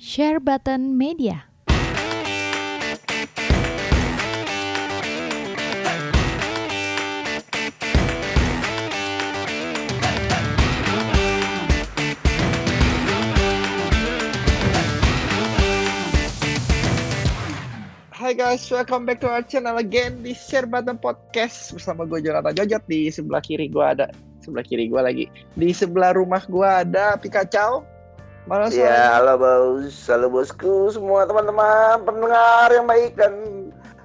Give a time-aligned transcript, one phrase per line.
[0.00, 1.44] Share Button Media.
[18.08, 22.56] Hai guys, welcome back to our channel again di Share Button Podcast bersama gue Jonathan
[22.56, 24.08] Jojot di sebelah kiri gue ada
[24.40, 25.28] sebelah kiri gue lagi
[25.60, 27.99] di sebelah rumah gue ada Pikachu.
[28.48, 33.34] Mana Ya, halo bos, halo bosku, semua teman-teman pendengar yang baik dan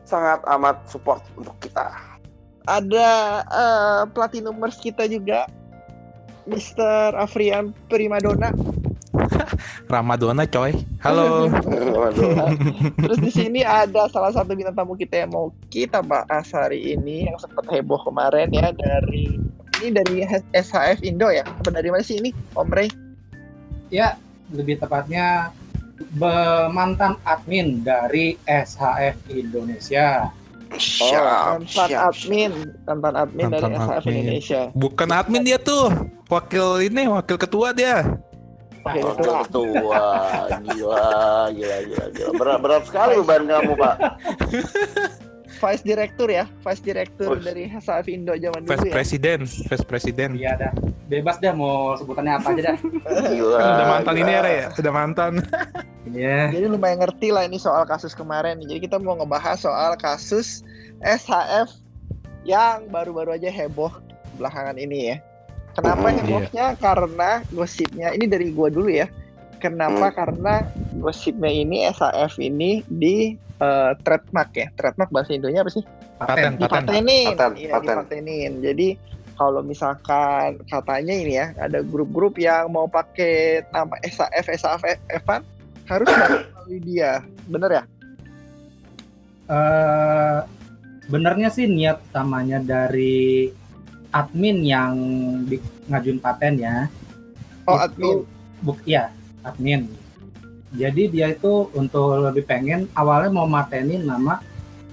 [0.03, 1.95] sangat amat support untuk kita.
[2.67, 3.09] Ada
[3.47, 5.47] eh, platinumers kita juga,
[6.51, 7.15] Mr.
[7.15, 8.51] Afrian Primadona.
[9.93, 10.75] Ramadona coy.
[10.99, 11.47] Halo.
[12.03, 12.51] Waduh.
[12.99, 17.31] Terus di sini ada salah satu bintang tamu kita yang mau kita bahas hari ini
[17.31, 19.39] yang sempat heboh kemarin ya dari
[19.79, 21.47] ini dari SHF Indo ya.
[21.47, 22.91] Apa dari mana sih ini, Om Ray?
[23.93, 24.17] Ya,
[24.55, 25.51] lebih tepatnya
[26.71, 30.31] mantan admin dari SHF Indonesia.
[30.75, 32.09] Siap, mantan siap.
[32.11, 32.51] admin,
[32.83, 34.15] mantan admin Mantan dari SHF admin.
[34.19, 34.61] Indonesia.
[34.75, 35.87] Bukan admin dia tuh.
[36.27, 38.03] Wakil ini, wakil ketua dia.
[38.83, 39.43] Wakil itulah.
[39.47, 40.03] ketua,
[40.61, 41.07] gila,
[41.53, 42.31] gila, gila, gila.
[42.35, 43.95] Berat, berat sekali beban kamu pak.
[45.55, 47.41] Vice Director ya, Vice Director Wih.
[47.41, 48.93] dari SHF Indo zaman Vice dulu ya.
[48.93, 50.29] Presiden, Vice Presiden.
[50.35, 50.71] Iya dah,
[51.07, 52.77] bebas dah mau sebutannya apa aja dah.
[53.33, 53.57] Gila.
[53.57, 54.21] Kan udah mantan gila.
[54.21, 54.67] ini ya, Re, ya?
[54.75, 55.31] Udah mantan.
[56.05, 56.39] Iya.
[56.53, 58.61] Jadi lumayan ngerti lah ini soal kasus kemarin.
[58.61, 60.61] Jadi kita mau ngebahas soal kasus
[61.01, 61.71] SHF
[62.43, 63.89] yang baru-baru aja heboh
[64.35, 65.17] belakangan ini ya.
[65.73, 66.65] Kenapa Hmm, hebohnya?
[66.77, 69.09] Karena gosipnya ini dari gua dulu ya.
[69.57, 70.13] Kenapa?
[70.13, 70.61] Karena
[70.95, 74.67] gosipnya ini SHF ini di eh, trademark ya.
[74.75, 75.83] Trademark bahasa Indonya apa sih?
[76.15, 76.85] Paten, paten.
[76.87, 77.95] dipatenin, Paten, paten.
[77.99, 78.51] dipatenin.
[78.63, 78.87] Jadi
[79.35, 84.81] kalau misalkan katanya ini ya ada grup-grup yang mau pakai nama SAF SAF
[85.11, 85.43] Evan
[85.91, 87.19] harus melalui dia,
[87.51, 87.83] bener ya?
[89.45, 90.39] Eh
[91.05, 93.51] benernya sih niat utamanya dari
[94.09, 94.93] admin yang
[95.45, 95.59] di,
[95.91, 96.87] ngajuin paten ya.
[97.67, 98.17] Oh Itu- admin,
[98.63, 99.11] Buk, ya,
[99.43, 99.91] admin.
[100.73, 104.41] Jadi dia itu untuk lebih pengen awalnya mau matenin nama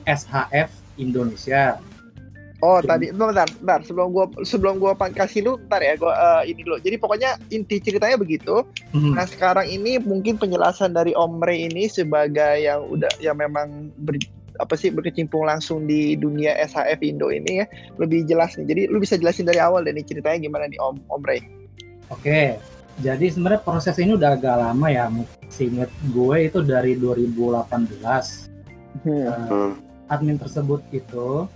[0.04, 0.68] SHF
[0.98, 1.80] Indonesia.
[2.62, 6.14] oh Jadi- tadi, bentar, bentar, sebelum gua sebelum gua pan- kasih lu, bentar ya, gua
[6.14, 6.78] eh, ini dulu.
[6.78, 8.62] Jadi pokoknya inti ceritanya begitu.
[8.94, 9.18] Hmm.
[9.18, 14.14] Nah sekarang ini mungkin penjelasan dari Om Ray ini sebagai yang udah yang memang ber,
[14.62, 17.66] apa sih berkecimpung langsung di dunia SHF Indo ini ya
[17.98, 18.70] lebih jelas nih.
[18.70, 21.42] Jadi lu bisa jelasin dari awal deh nih ceritanya gimana nih Om Om Ray.
[22.14, 22.62] Oke,
[23.00, 25.08] jadi sebenarnya proses ini udah agak lama ya.
[25.48, 28.48] Seinget gue itu dari 2018.
[29.02, 29.80] Eh, Hmm.
[30.06, 31.48] admin tersebut itu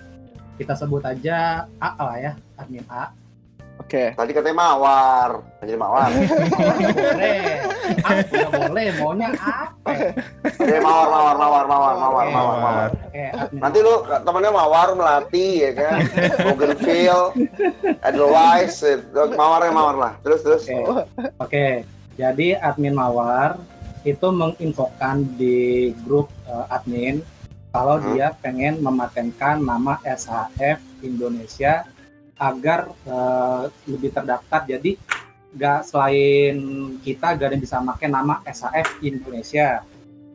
[0.57, 3.13] kita sebut aja A lah ya, admin A.
[3.87, 4.19] Oke.
[4.19, 6.11] Tadi katanya mawar, jadi mawar.
[7.07, 7.39] boleh,
[8.03, 9.91] A nggak boleh, maunya apa?
[10.59, 12.35] Jadi mawar, mawar, mawar, mawar, mawar, Oke.
[12.35, 12.89] mawar, mawar.
[13.07, 13.95] Oke, admin Nanti lu
[14.27, 16.03] temennya mawar melati ya kan,
[16.51, 17.27] Bougainville,
[18.03, 18.99] Edelweiss, eh,
[19.39, 20.13] mawarnya mawar lah.
[20.27, 20.63] Terus terus.
[20.67, 21.07] Oke.
[21.39, 21.67] Oke,
[22.19, 23.55] jadi admin Mawar
[24.03, 27.23] itu menginfokan di grup eh, admin
[27.71, 28.19] kalau Hmm.
[28.19, 31.87] dia pengen mematenkan nama SHF Indonesia
[32.37, 34.65] agar eh, lebih terdaftar.
[34.69, 34.97] Jadi
[35.57, 36.57] nggak selain
[37.01, 39.81] kita gak ada yang bisa pakai nama SHF Indonesia.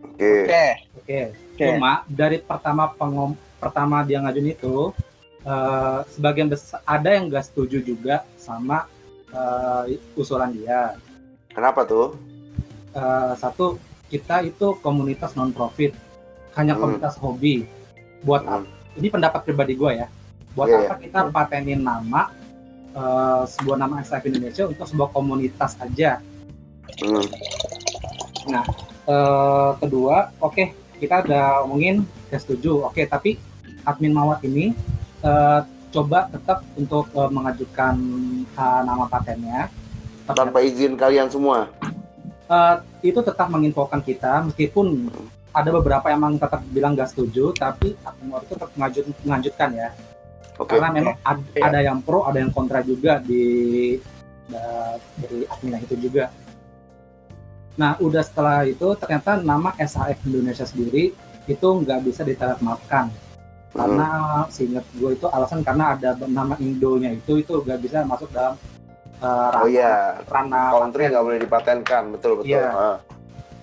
[0.01, 0.45] Oke.
[0.45, 0.65] Oke.
[0.97, 1.19] Oke.
[1.53, 1.61] Oke.
[1.61, 4.89] Cuma dari pertama pengom pertama dia ngajuin itu
[5.45, 8.89] eh, sebagian besar ada yang nggak setuju juga sama
[9.29, 10.97] eh, usulan dia.
[11.53, 12.17] Kenapa tuh?
[12.91, 13.77] Eh, satu
[14.11, 15.95] kita itu komunitas non profit
[16.59, 16.81] hanya Hmm.
[16.83, 17.63] komunitas hobi
[18.21, 18.67] buat Hmm.
[18.99, 20.07] ini pendapat pribadi gue ya
[20.53, 22.31] buat Iya, apa kita patenin nama
[22.91, 26.19] eh, sebuah nama SHF Indonesia untuk sebuah komunitas aja
[27.01, 27.23] Hmm.
[29.07, 30.63] Eh, kedua oke
[31.01, 33.41] kita udah omongin ya setuju oke tapi
[33.85, 34.77] admin mawat ini
[35.25, 35.59] eh,
[35.89, 37.95] coba tetap untuk eh, mengajukan
[38.45, 39.69] eh, nama patennya
[40.31, 41.67] Tanpa izin kalian semua.
[42.47, 45.09] Eh, itu tetap menginfokan kita meskipun
[45.51, 49.69] ada beberapa yang memang tetap bilang gak setuju tapi admin mawat itu tetap ngajut, menganjutkan
[49.75, 49.89] ya
[50.61, 50.71] Oke.
[50.71, 51.63] karena memang ad- Iya.
[51.65, 53.43] ada yang pro ada yang kontra juga di
[54.45, 56.29] da- dari admin itu juga
[57.73, 61.15] nah udah setelah itu ternyata nama SHF Indonesia sendiri
[61.45, 63.09] itu nggak bisa diterapkan
[63.71, 63.79] Hmm.
[63.79, 64.09] karena
[64.47, 68.59] seingat gue itu alasan karena ada nama Indonya itu itu nggak bisa masuk dalam
[69.17, 72.51] uh, Oh iya, ranah country nggak boleh dipatenkan, betul betul.
[72.51, 72.67] Iya.
[72.67, 72.97] Ah.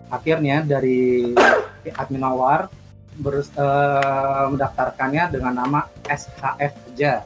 [0.09, 1.29] akhirnya dari
[2.01, 2.73] admin Nawar
[3.15, 7.23] ber- eh, mendaftarkannya dengan nama SHF aja.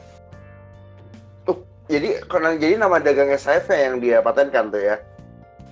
[1.90, 4.96] Jadi karena jadi nama dagang SHF yang dia patenkan tuh ya.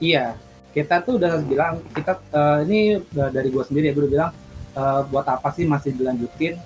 [0.00, 0.32] iya
[0.72, 2.78] kita tuh udah bilang kita eh, ini
[3.12, 4.32] dari gue sendiri ya gue udah bilang
[4.74, 6.56] eh, buat apa sih masih dilanjutin?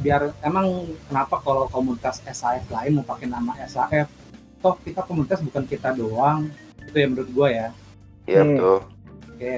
[0.00, 4.08] Biar emang kenapa kalau komunitas SAF lain mau pakai nama SAF
[4.60, 6.48] toh kita komunitas bukan kita doang.
[6.84, 7.68] Itu yang menurut gue ya.
[8.24, 8.48] Iya Hmm.
[8.56, 8.78] betul.
[9.32, 9.54] oke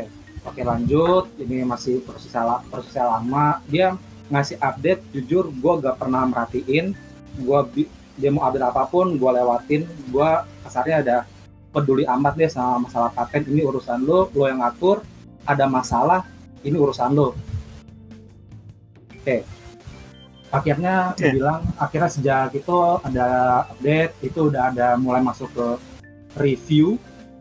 [0.46, 1.25] oke lanjut.
[1.43, 2.31] Ini masih proses
[2.70, 3.58] prosesnya lama.
[3.67, 3.99] Dia
[4.34, 6.90] ngasih update jujur gue gak pernah merhatiin.
[7.38, 7.86] Gue
[8.19, 9.86] dia mau update apa pun gue lewatin.
[10.10, 10.28] Gue
[10.66, 11.16] kasarnya ada
[11.70, 15.06] peduli amat deh sama masalah paten ini urusan lo lo yang ngatur.
[15.46, 16.26] Ada masalah
[16.66, 17.38] ini urusan lo
[19.25, 19.38] oke.
[20.52, 21.34] Akhirnya Oke.
[21.34, 23.26] bilang akhirnya sejak itu ada
[23.72, 25.66] update itu udah ada mulai masuk ke
[26.38, 27.00] review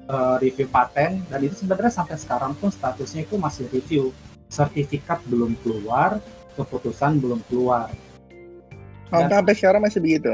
[0.09, 4.15] eh, review paten dan itu sebenarnya sampai sekarang pun statusnya itu masih review.
[4.49, 6.21] Sertifikat belum keluar
[6.55, 7.89] keputusan belum keluar
[9.09, 10.33] Oh, sampai sekarang masih begitu.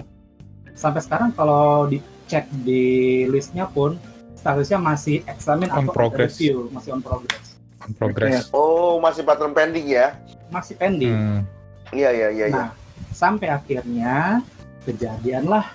[0.71, 2.83] sampai sekarang kalau dicek di
[3.25, 3.99] listnya pun
[4.33, 6.35] statusnya masih eksamen On atau progress.
[6.35, 8.47] review masih on progress On progress.
[8.49, 10.15] Oh masih pattern pending ya?
[10.47, 11.41] masih pending Hmm.
[11.89, 12.45] Iya iya iya.
[12.45, 12.55] iya.
[12.55, 12.69] nah
[13.11, 14.39] sampai akhirnya
[14.81, 15.67] kejadianlah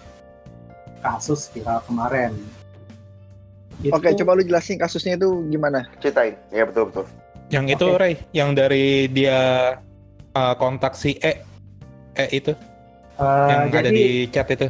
[1.00, 2.32] kasus viral kemarin
[3.76, 5.82] Itu- Oke, coba lu jelasin kasusnya itu gimana?
[5.98, 6.38] Ceritain.
[6.48, 7.04] Iya betul betul.
[7.50, 7.98] Yang itu Oke.
[7.98, 9.38] Ray, yang dari dia
[10.34, 11.40] uh, kontak si E,
[12.14, 12.52] E itu
[13.18, 14.68] eh, yang jadi ada di chat itu.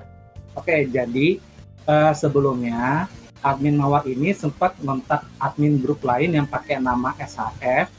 [0.55, 1.40] Oke, jadi
[1.88, 3.08] eh, sebelumnya
[3.44, 7.93] admin Mawar ini sempat kontak admin grup lain yang pakai nama SHF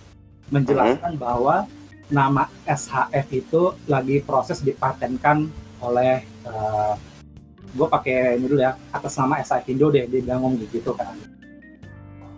[0.50, 1.69] menjelaskan bahwa
[2.09, 5.50] nama SHF itu lagi proses dipatenkan
[5.81, 6.21] oleh
[7.75, 11.13] gue pakai ini dulu ya atas nama SHF Indo deh dia bilang ngomong gitu kan.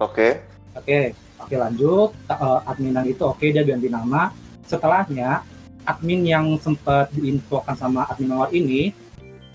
[0.02, 0.42] Oke.
[0.74, 2.10] Oke, oke lanjut.
[2.26, 4.34] Ta- eh, admin yang itu oke dia ganti nama.
[4.68, 5.48] Setelahnya
[5.88, 8.92] admin yang sempat diinfokan sama admin Mawar ini,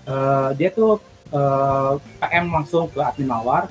[0.09, 0.97] eh, dia tuh
[1.29, 3.69] eh, PM langsung ke admin Mawar.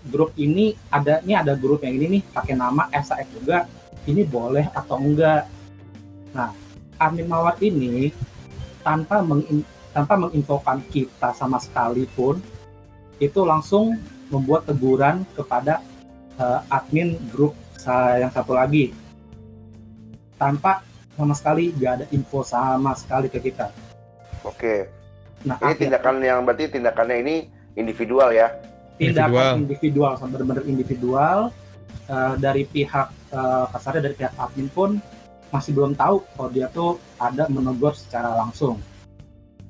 [0.00, 3.70] Grup ini ada ini ada grup yang ini nih pakai nama SAF juga.
[4.08, 5.46] Ini boleh atau enggak?
[6.34, 6.50] Nah,
[6.98, 8.10] admin Mawar ini
[8.82, 9.62] tanpa mengin,
[9.94, 12.42] tanpa menginfokan kita sama sekali pun
[13.20, 13.94] itu langsung
[14.32, 15.78] membuat teguran kepada
[16.34, 18.90] eh, admin grup saya yang satu lagi
[20.40, 20.80] tanpa
[21.12, 23.68] sama sekali nggak ada info sama sekali ke kita.
[24.40, 24.88] Oke.
[25.44, 27.36] Nah, Ini akhir- tindakan yang berarti tindakannya ini
[27.76, 28.48] individual ya?
[29.00, 31.38] tindakan individual, benar-benar individual
[32.04, 34.90] eh, dari pihak eh, kasarnya dari pihak admin pun
[35.48, 38.76] masih belum tahu kalau dia tuh ada menegur secara langsung.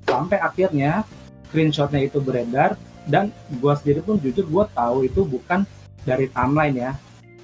[0.03, 1.07] Sampai akhirnya
[1.49, 2.75] screenshotnya itu beredar
[3.07, 3.31] dan
[3.63, 5.63] gua sendiri pun jujur gua tahu itu bukan
[6.03, 6.93] dari timeline ya,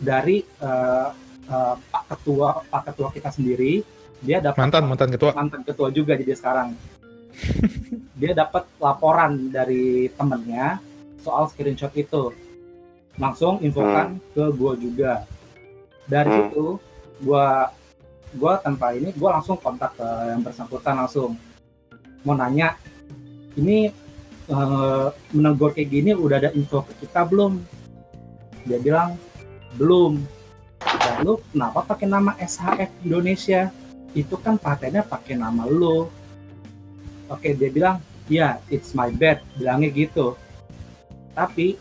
[0.03, 1.09] dari eh,
[1.47, 1.75] eh,
[2.07, 3.83] Pak Ketua Pak Ketua kita sendiri
[4.19, 5.31] dia dapat Mantan mantan ketua.
[5.35, 6.73] mantan ketua juga jadi sekarang.
[8.17, 10.81] Dia dapat laporan dari temennya
[11.21, 12.33] soal screenshot itu.
[13.17, 15.29] Langsung infokan ke gue juga.
[16.07, 16.39] Dari Hmm.
[16.49, 16.67] situ
[17.19, 17.47] gue
[18.33, 21.37] gue tanpa ini gue langsung kontak ke yang bersangkutan langsung.
[22.25, 22.73] Mau nanya
[23.55, 23.93] ini
[24.47, 27.61] eh, menegur kayak gini udah ada info ke kita belum?
[28.65, 29.21] Dia bilang
[29.77, 30.25] belum
[31.17, 33.73] lalu kenapa pakai nama SHF Indonesia?
[34.13, 36.13] Itu kan patennya pakai nama lo
[37.33, 37.97] oke dia bilang
[38.29, 40.37] ya it's my bad bilangnya gitu.
[41.33, 41.77] Tapi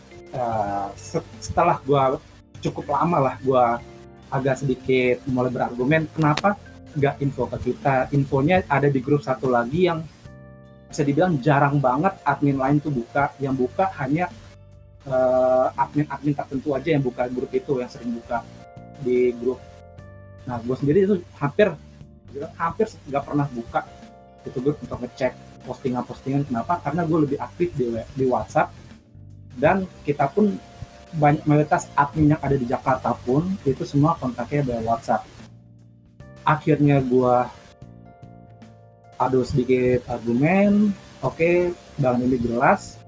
[0.96, 2.20] se- setelah gua
[2.60, 3.80] cukup lama lah gua
[4.32, 6.56] agak sedikit mulai berargumen kenapa
[6.96, 8.08] nggak info ke kita?
[8.12, 10.00] Infonya ada di grup satu lagi yang
[10.88, 13.32] bisa dibilang jarang banget admin lain tuh buka.
[13.40, 14.32] Yang buka hanya
[15.04, 18.44] eh, admin-admin tertentu aja yang buka grup itu yang sering buka
[19.02, 19.60] di grup.
[20.46, 21.72] Nah gue sendiri itu hampir
[22.56, 23.80] hampir nggak pernah buka
[24.46, 25.32] itu grup untuk ngecek
[25.66, 26.46] postingan-postingan.
[26.46, 26.78] Kenapa?
[26.80, 28.70] Karena gue lebih aktif di, di WhatsApp.
[29.56, 30.54] Dan kita pun
[31.16, 35.24] banyak mayoritas admin yang ada di Jakarta pun itu semua kontaknya dari WhatsApp.
[36.46, 37.36] Akhirnya gue
[39.16, 40.92] adu sedikit argumen
[41.24, 43.00] oke bang ini jelas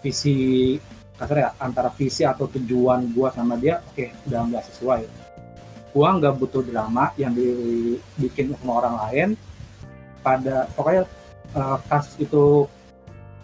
[0.00, 0.80] visi
[1.16, 5.02] kasar ya antara visi atau tujuan gue sama dia oke udah nggak sesuai.
[5.96, 9.28] Gue nggak butuh drama yang dibikin sama orang lain.
[10.20, 11.08] Pada pokoknya
[11.56, 12.68] eh, kasus itu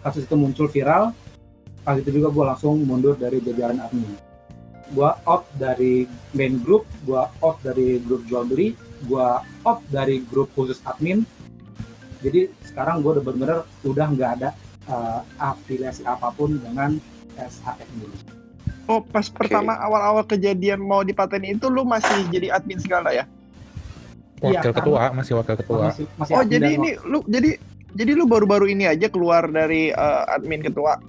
[0.05, 1.15] kasus itu muncul viral
[1.83, 4.13] pas itu juga gue langsung mundur dari jajaran admin.
[4.93, 6.05] Gue out dari
[6.37, 9.27] main group gue out dari grup jual beli gue
[9.65, 11.25] out dari grup khusus admin.
[12.21, 14.49] Jadi sekarang gue udah bener-bener udah nggak ada
[14.85, 17.01] eh, afiliasi apa pun dengan
[17.35, 18.31] SHF Indonesia
[18.83, 23.23] Oh, pas pertama awal-awal kejadian mau dipatenin itu lu masih jadi admin segala ya?
[24.37, 25.83] Iya, Wakil karena- ketua, masih wakil ketua.
[25.87, 27.55] masih, masih Oh, jadi ini lu jadi
[27.89, 30.99] jadi lu baru-baru ini aja keluar dari eh, admin ketua.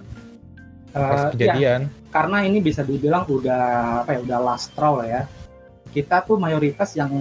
[0.87, 1.81] pas Eh, ya, kejadian.
[2.07, 3.63] karena ini bisa dibilang udah
[4.01, 5.21] apa ya udah last straw lah ya
[5.91, 7.11] kita tuh mayoritas yang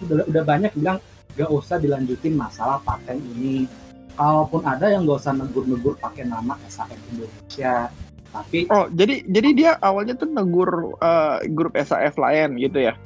[0.00, 0.98] udah, udah banyak bilang
[1.30, 3.70] gak usah dilanjutin masalah paten ini
[4.12, 7.86] kalaupun ada yang gak usah negur-negur pakai nama SAF Indonesia
[8.34, 12.98] tapi Oh, jadi jadi dia awalnya tuh negur eh, grup SAF lain gitu ya?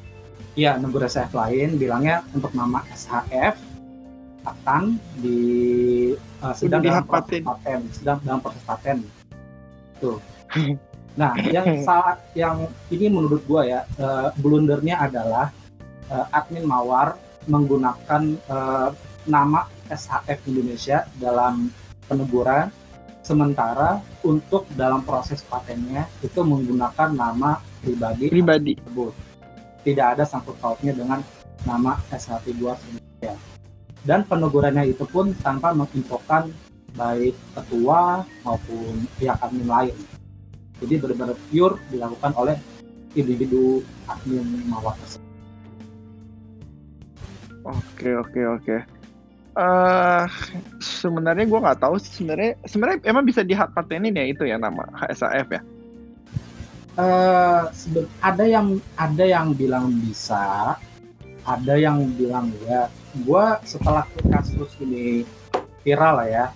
[0.59, 3.55] ya negur SAF lain bilangnya untuk nama SHF
[4.49, 5.41] akan di
[6.17, 9.05] eh, sedang dalam proses paten sedang dalam proses paten.
[10.01, 10.19] Tuh.
[11.19, 15.51] Nah yang saat yang ini menurut gua ya eh, blundernya adalah
[16.07, 17.19] eh, admin mawar
[17.51, 18.89] menggunakan eh,
[19.27, 21.75] nama SHF Indonesia dalam
[22.07, 22.71] peneguran
[23.29, 28.73] sementara untuk dalam proses patennya itu menggunakan nama pribadi Pribadi.
[28.81, 29.13] tersebut
[29.85, 31.21] tidak ada sangkut pautnya dengan
[31.69, 33.37] nama SHP Guard Indonesia
[34.09, 36.49] dan penegurannya itu pun tanpa menginfokan
[36.97, 39.97] baik ketua maupun pihak admin lain
[40.81, 42.57] jadi benar-benar pure dilakukan oleh
[43.13, 45.29] individu admin mawar tersebut
[47.69, 48.77] Oke oke oke.
[49.59, 50.25] Eh
[50.79, 54.87] sebenarnya gue nggak tahu sih sebenarnya sebenarnya emang bisa dihak patenin ya itu ya nama
[54.95, 55.63] HSAF ya.
[56.99, 60.75] Eh, seben- ada yang ada yang bilang bisa,
[61.43, 62.91] ada yang bilang enggak.
[63.23, 65.23] Gua setelah kasus ini
[65.83, 66.47] viral lah ya,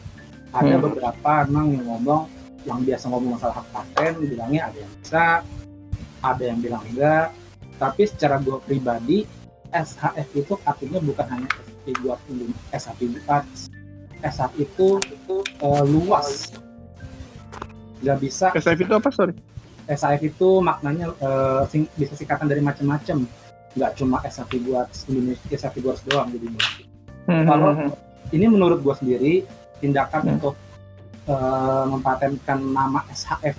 [0.51, 0.83] ada Hmm.
[0.83, 2.23] beberapa emang yang ngomong
[2.63, 5.27] yang biasa ngomong masalah hak paten bilangnya ada yang bisa,
[6.23, 7.31] ada yang bilang enggak.
[7.79, 9.27] Tapi secara gua pribadi
[9.71, 11.49] SHF itu artinya bukan hanya
[11.83, 13.45] SHF buat Indonesia, SHF buat
[14.23, 14.89] SHF itu
[15.59, 16.29] eh, luas,
[18.01, 18.47] nggak bisa.
[18.51, 19.35] HSAF itu apa sorry?
[19.89, 23.27] SAF itu maknanya eh, sing- bisa singkatan dari macam-macam.
[23.73, 26.47] Nggak cuma SAF buat Indonesia SAF buat doang jadi
[27.25, 27.91] Kalau-
[28.29, 29.43] ini menurut gua sendiri
[29.79, 30.33] tindakan Hmm.
[30.39, 30.55] untuk
[31.23, 33.55] eh, mempatenkan nama SHF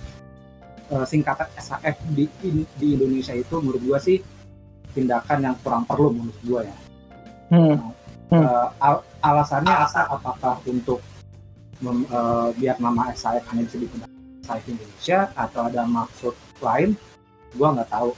[1.04, 4.20] singkatan SHF di in- di Indonesia itu menurut gua sih
[4.92, 6.76] tindakan yang kurang perlu menurut gua ya.
[7.50, 7.80] Hmm.
[8.34, 8.50] Hmm.
[8.50, 11.06] Eh, al- alasannya apa apakah untuk
[11.86, 16.98] mem- eh, biar nama SHF hanya bisa digunakan Indonesia atau ada maksud lain
[17.54, 18.18] gua nggak tahu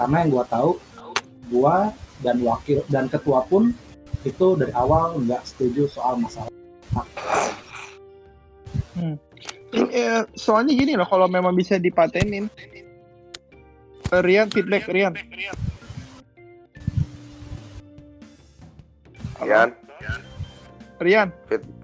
[0.00, 0.70] karena yang gua tahu
[1.52, 1.76] gua
[2.24, 3.76] dan wakil dan ketua pun
[4.24, 6.48] itu dari awal nggak setuju soal masalah
[9.74, 12.46] Eh, soalnya gini loh kalau memang bisa dipatenin.
[14.14, 15.12] Eh, Rian feedback Rian.
[19.42, 19.70] Yan,
[21.00, 21.28] Rian.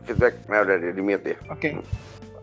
[0.07, 0.39] feedback.
[0.47, 1.37] Nah udah di, di mute ya.
[1.49, 1.75] Oke.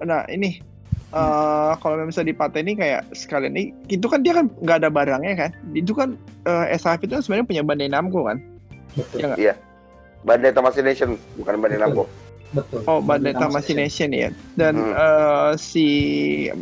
[0.03, 0.59] Nah ini
[1.07, 5.33] eh kalau memang bisa dipatenin kayak sekalian ini itu kan dia kan nggak ada barangnya
[5.37, 5.51] kan.
[5.71, 8.37] Itu kan eh, SHF itu kan sebenarnya punya Bandai Namco kan.
[8.93, 9.53] betul Ya,
[10.21, 11.79] Bandai Tamasi Nation, bukan Bandai.
[11.79, 12.03] Namco.
[12.49, 14.27] betul Oh, Bandai Tamasi Nation ya.
[14.53, 14.93] Dan Hmm.
[14.93, 15.87] eh, si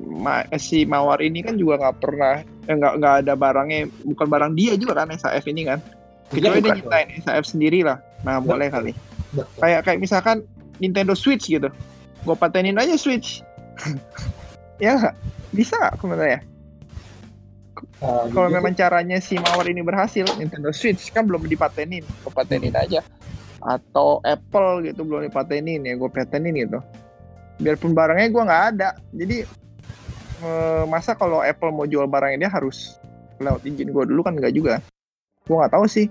[0.05, 4.51] Ma- si Mawar ini kan juga nggak pernah eh, nggak nggak ada barangnya, bukan barang
[4.53, 5.81] dia juga kan SAF ini kan.
[6.27, 6.75] Kecuali dia bukan.
[6.81, 7.97] nyiptain SAF sendiri lah.
[8.25, 8.50] Nah, Betul.
[8.50, 8.91] boleh kali.
[9.32, 10.38] betul Kayak kayak misalkan
[10.82, 11.70] Nintendo Switch gitu.
[12.25, 13.46] Gue patenin aja Switch.
[14.84, 15.15] ya nggak?
[15.53, 16.41] Bisa sebenarnya?
[18.03, 22.75] Eh, Kalau memang caranya si Mawar ini berhasil, Nintendo Switch kan belum dipatenin, gue patenin
[22.75, 23.03] aja.
[23.63, 26.79] Atau Apple gitu belum dipatenin ya, gue patenin gitu.
[27.60, 29.48] Biarpun barangnya gue nggak ada, jadi
[30.44, 33.00] eh, masa kalau Apple mau jual barangnya dia harus
[33.39, 34.79] lewat izin gue dulu kan nggak juga.
[35.48, 36.08] Gue nggak tahu sih.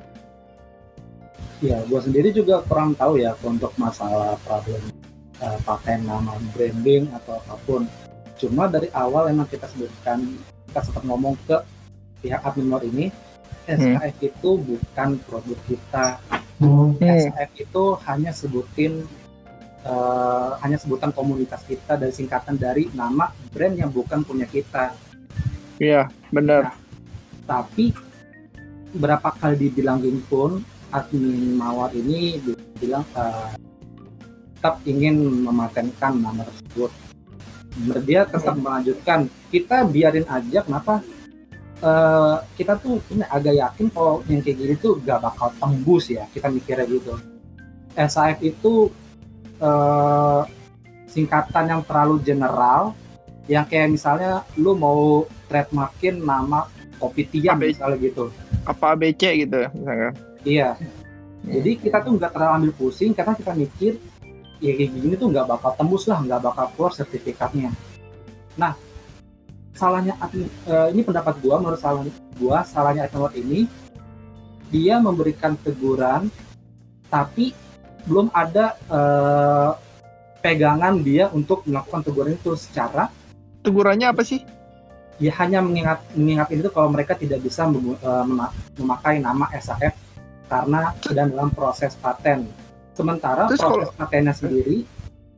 [1.62, 4.82] Ya, gue sendiri juga kurang tahu ya untuk masalah problem
[5.38, 7.82] eh, paten nama branding atau apa pun.
[8.34, 10.34] Cuma dari awal emang kita sebutkan,
[10.70, 11.56] kita sempat ngomong ke
[12.24, 13.14] pihak admin Mawar ini,
[13.64, 16.06] SKF itu bukan produk kita.
[16.98, 19.06] SKF itu hanya sebutin
[19.86, 24.96] eh, hanya sebutan komunitas kita dari singkatan dari nama brand yang bukan punya kita.
[25.78, 26.70] Iya, benar.
[27.44, 27.92] tapi
[28.94, 30.62] berapa kali dibilangin pun
[30.94, 32.38] admin mawar ini
[32.78, 33.50] bilang eh,
[34.54, 36.90] tetap ingin mematenkan nama tersebut.
[38.06, 41.02] Dia tetap melanjutkan kita biarin aja kenapa?
[41.82, 46.24] Eh, kita tuh ini agak yakin kalau yang kayak gini tuh gak bakal tembus ya
[46.30, 47.18] kita mikirnya gitu.
[47.98, 48.88] SAF itu
[49.58, 50.42] eh,
[51.10, 52.94] singkatan yang terlalu general
[53.50, 58.32] yang kayak misalnya lu mau trademarkin nama kopi tiam misalnya gitu.
[58.64, 60.33] Apa ABC gitu misalkan.
[60.44, 60.78] Iya.
[61.44, 64.00] Jadi kita tuh nggak terlalu ambil pusing karena kita mikir
[64.64, 67.68] ya kayak gini tuh nggak bakal tembus lah nggak bakal keluar sertifikatnya.
[68.56, 68.72] Nah
[69.74, 72.06] salahnya eh, ini pendapat gua menurut salah
[72.38, 73.60] gua salahnya admin ini
[74.70, 76.30] dia memberikan teguran
[77.10, 77.52] tapi
[78.06, 79.70] belum ada eh,
[80.40, 83.10] pegangan dia untuk melakukan teguran itu secara
[83.64, 84.40] tegurannya apa sih?
[85.22, 90.03] ya hanya mengingat mengingat itu kalau mereka tidak bisa mem- eh, mema- memakai nama SAF
[90.46, 92.46] karena sedang dalam proses paten.
[92.94, 94.86] Sementara Terus proses patennya sendiri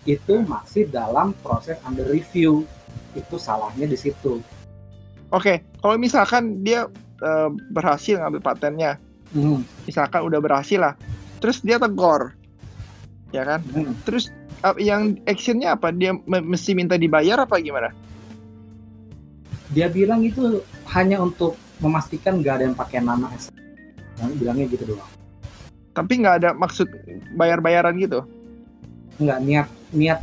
[0.05, 2.67] itu masih dalam proses under review.
[3.17, 4.45] Itu salahnya di situ.
[5.33, 6.87] Oke, kalau misalkan dia
[7.19, 8.93] eh, berhasil ngambil patennya,
[9.35, 10.95] Hmm, misalkan udah berhasil lah,
[11.43, 12.31] terus dia tegor,
[13.35, 13.59] ya kan?
[13.75, 14.07] hmm.
[14.07, 14.31] Terus
[14.63, 15.91] eh, yang actionnya apa?
[15.91, 17.91] Dia me- mesti minta dibayar apa gimana?
[19.75, 20.63] Dia bilang itu
[20.95, 23.27] hanya untuk memastikan nggak ada yang pakai nama.
[24.17, 25.11] Nah, bilangnya gitu doang.
[25.93, 26.89] Tapi nggak ada maksud
[27.35, 28.25] bayar-bayaran gitu.
[29.17, 30.21] Nggak niat niat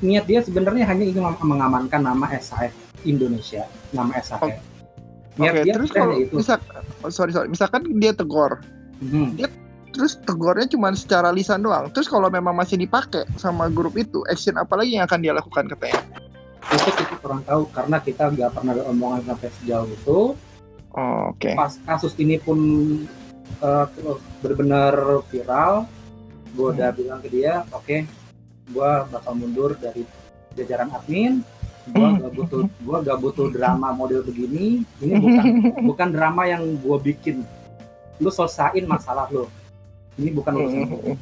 [0.00, 2.72] niat dia sebenarnya hanya ingin mengamankan nama SAF
[3.04, 4.40] Indonesia, nama SAF.
[4.44, 4.56] Oke.
[5.36, 6.34] Niat Oke, dia terus kalau itu.
[6.36, 6.56] misal,
[7.04, 8.60] oh, sorry sorry, misalkan dia tegor,
[9.00, 9.32] Hmm.
[9.96, 11.88] terus tegornya cuma secara lisan doang.
[11.92, 15.68] Terus kalau memang masih dipakai sama grup itu, action apa lagi yang akan dia lakukan
[15.68, 16.00] katanya?
[16.70, 20.18] itu kita kurang tahu karena kita nggak pernah ada omongan sampai sejauh itu
[20.90, 21.54] Oh, Oke.
[21.54, 22.58] pas kasus ini pun
[23.58, 23.86] uh,
[24.40, 24.94] benar-benar
[25.26, 25.90] viral
[26.50, 28.06] gue udah bilang ke dia oke
[28.70, 30.06] gue bakal mundur dari
[30.54, 31.42] jajaran admin.
[31.90, 34.84] Gue gak butuh gua gak butuh drama model begini.
[35.02, 35.44] Ini bukan
[35.90, 37.42] bukan drama yang gue bikin.
[38.20, 39.48] Lu selesain masalah lo
[40.20, 41.16] ini bukan urusan gua.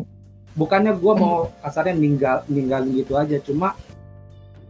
[0.59, 3.79] bukannya gue mau kasarnya ninggal ninggalin gitu aja cuma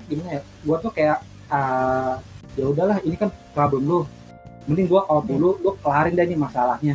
[0.04, 2.20] gimana ya gue tuh kayak ah,
[2.52, 4.00] ya udahlah ini kan problem lu.
[4.68, 6.94] Mending gue out dulu lu kelarin deh nih masalahnya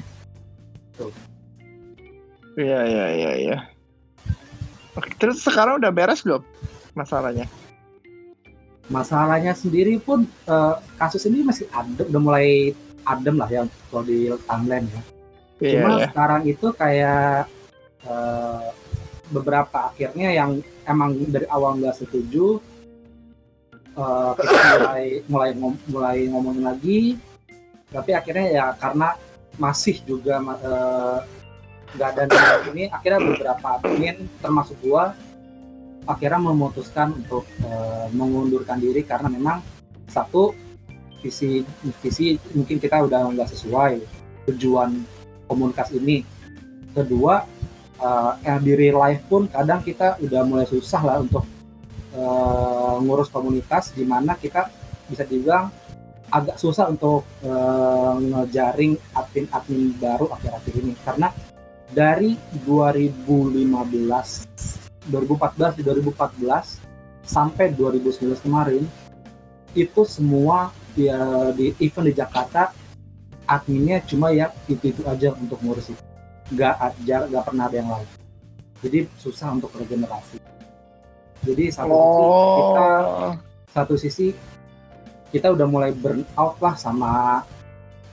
[2.53, 3.57] Iya iya iya iya.
[4.93, 6.41] Oke, terus sekarang udah beres belum
[6.93, 7.49] masalahnya?
[8.83, 12.75] masalahnya sendiri pun eh, kasus ini masih adem udah mulai
[13.07, 15.01] adem lah ya kalau di timeline ya
[15.63, 16.05] Iya cuma iya.
[16.11, 17.47] sekarang itu kayak
[18.03, 18.67] eh,
[19.31, 22.59] beberapa akhirnya yang emang dari awal nggak setuju
[23.95, 24.51] eh, kita
[24.83, 26.99] mulai mulai ngom- mulai ngomongin lagi
[27.87, 29.15] tapi akhirnya ya karena
[29.57, 31.19] masih juga eh,
[31.93, 32.89] nggak ada nama ini.
[32.89, 35.13] Akhirnya beberapa admin termasuk gua
[36.03, 39.63] akhirnya memutuskan untuk eh, mengundurkan diri karena memang
[40.11, 40.51] satu
[41.23, 41.63] visi
[42.03, 44.03] visi mungkin kita udah nggak sesuai
[44.51, 45.03] tujuan
[45.47, 46.25] komunitas ini.
[46.93, 47.41] Kedua
[48.43, 51.47] yang di real life pun kadang kita udah mulai susah lah untuk
[52.13, 54.67] eh, ngurus komunitas di mana kita
[55.07, 55.71] bisa dibilang
[56.33, 60.97] agak susah untuk eh, ngejaring admin-admin baru akhir-akhir ini.
[61.05, 61.29] Karena
[61.93, 62.33] dari
[62.65, 63.69] 2015
[65.13, 66.81] 2014 di 2014
[67.21, 68.83] sampai 2019 kemarin
[69.77, 72.73] itu semua ya di event di Jakarta
[73.45, 76.03] adminnya cuma ya itu itu aja untuk ngurus itu
[76.53, 78.09] nggak aja nggak pernah ada yang lain.
[78.83, 80.37] Jadi susah untuk regenerasi.
[81.43, 82.23] Jadi satu sisi
[82.59, 83.31] kita Oh.
[83.73, 84.27] satu sisi
[85.33, 87.41] kita udah mulai burn out lah sama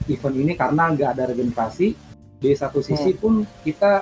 [0.09, 1.93] event ini karena nggak ada regenerasi.
[2.41, 4.01] Di satu sisi pun kita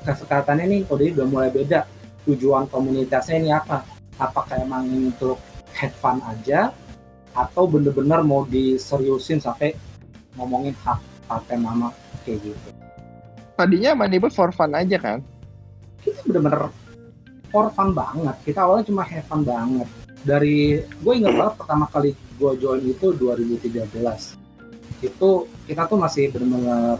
[0.00, 1.84] kesekatannya nih kode ini udah mulai beda.
[2.24, 3.84] Tujuan komunitasnya ini apa?
[4.16, 5.36] Apakah emang untuk
[5.76, 6.72] have fun aja?
[7.36, 9.76] Atau bener-bener mau diseriusin sampai
[10.40, 10.96] ngomongin hak
[11.28, 11.92] paten nama
[12.24, 12.68] kayak gitu?
[13.60, 15.20] Tadinya Manibel for fun aja kan?
[16.06, 16.70] kita bener-bener
[17.50, 18.36] for fun banget.
[18.46, 19.88] Kita awalnya cuma have fun banget.
[20.22, 24.46] Dari gue inget banget pertama kali gue join itu 2013
[25.04, 25.30] itu
[25.68, 26.96] kita tuh masih bener-bener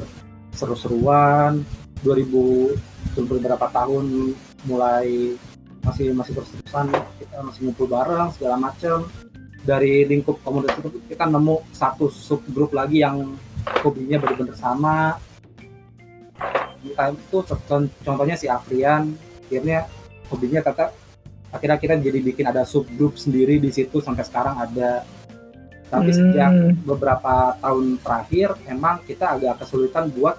[0.53, 1.65] seru-seruan.
[2.05, 4.37] 2000 beberapa tahun
[4.69, 5.33] mulai
[5.81, 9.09] masih masih terus-terusan kita masih ngumpul bareng segala macem.
[9.67, 13.35] Dari lingkup komunitas itu kita nemu satu subgrup lagi yang
[13.83, 15.17] hobinya bener-bener sama.
[16.85, 19.87] Kita itu con- contohnya si Afrian akhirnya
[20.31, 20.91] hobinya kata
[21.51, 25.07] akhirnya kita jadi bikin ada subgrup sendiri di situ sampai sekarang ada
[25.87, 26.51] tapi sejak
[26.83, 30.35] beberapa tahun terakhir emang kita agak kesulitan buat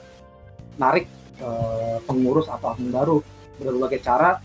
[0.75, 1.07] narik
[1.39, 3.23] eh, pengurus atau admin baru.
[3.57, 4.43] Berbagai cara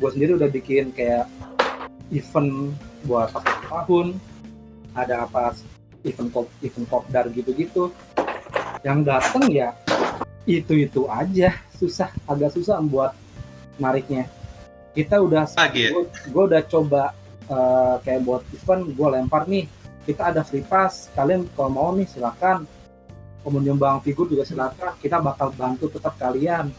[0.00, 1.28] gue sendiri udah bikin kayak
[2.08, 2.72] event
[3.04, 4.06] buat satu tahun.
[4.96, 5.54] Ada apa
[6.08, 7.92] event kop event kopdar gitu-gitu.
[8.80, 9.76] Yang datang ya
[10.48, 11.52] itu itu aja.
[11.76, 13.12] Susah agak susah buat
[13.76, 14.24] nariknya.
[14.96, 15.44] Kita udah
[15.76, 15.92] ya?
[16.32, 17.12] gue udah coba
[17.44, 22.08] eh, kayak buat event gue lempar nih kita ada free pass kalian kalau mau nih
[22.08, 22.64] silakan
[23.44, 26.72] mau menyumbang figur juga silakan kita bakal bantu tetap kalian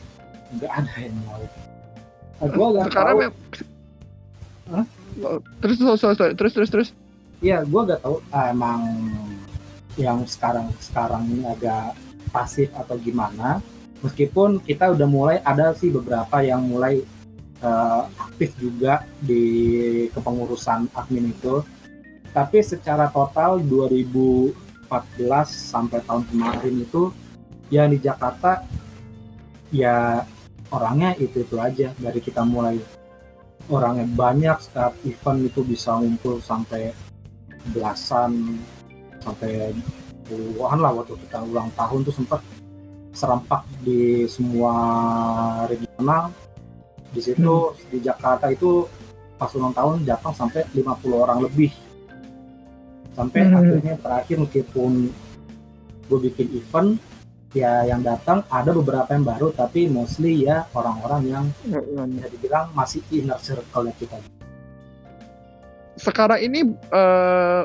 [0.57, 3.29] nggak ada yang mau nah, gue nggak Sekarang tahu
[4.71, 4.85] Hah?
[5.19, 6.89] Oh, terus terus terus terus terus terus.
[7.43, 8.81] Iya, gue gak tahu ah, emang
[9.99, 11.97] yang sekarang sekarang ini agak
[12.31, 13.59] pasif atau gimana.
[14.01, 17.03] Meskipun kita udah mulai ada sih beberapa yang mulai
[17.59, 19.43] eh, aktif juga di
[20.15, 21.59] kepengurusan admin itu.
[22.31, 24.55] Tapi secara total 2014
[25.47, 27.11] sampai tahun kemarin itu
[27.67, 28.63] yang di Jakarta
[29.71, 30.23] ya
[30.71, 31.91] orangnya itu itu aja.
[31.95, 32.79] Dari kita mulai
[33.67, 36.95] orangnya banyak setiap event itu bisa ngumpul sampai
[37.75, 38.57] belasan
[39.21, 39.75] sampai
[40.25, 42.41] puluhan lah waktu kita ulang tahun tuh sempat
[43.11, 44.73] serempak di semua
[45.67, 46.31] regional.
[47.11, 48.87] Di situ di Jakarta itu
[49.35, 51.90] pas ulang tahun datang sampai 50 orang lebih
[53.11, 53.57] sampai Hmm.
[53.57, 54.91] akhirnya terakhir meskipun
[56.07, 56.89] gue bikin event
[57.51, 61.43] ya yang datang ada beberapa yang baru tapi mostly ya orang-orang yang
[62.07, 64.15] bisa dibilang masih inner circle kita
[65.93, 67.61] Sekarang ini eh,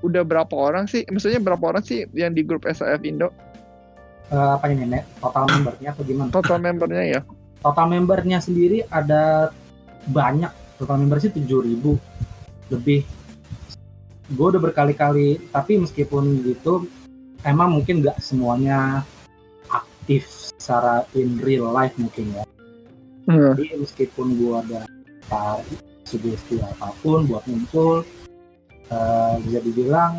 [0.00, 1.04] udah berapa orang sih?
[1.04, 3.28] Maksudnya berapa orang sih yang di grup SAF Indo?
[4.26, 5.04] Eh, apa ini Nek?
[5.20, 7.20] total membernya atau gimana Total membernya ya?
[7.56, 9.50] total membernya sendiri ada
[10.06, 11.98] banyak total member sih 7000
[12.70, 13.02] lebih
[14.30, 16.86] gue udah berkali-kali tapi meskipun gitu
[17.42, 19.06] emang mungkin nggak semuanya
[19.70, 22.44] aktif secara in real life mungkin ya
[23.26, 23.58] Hmm.
[23.58, 24.86] jadi meskipun gue ada
[25.26, 28.06] tarik sugesti apa pun buat ngumpul
[28.86, 30.14] eh, bisa dibilang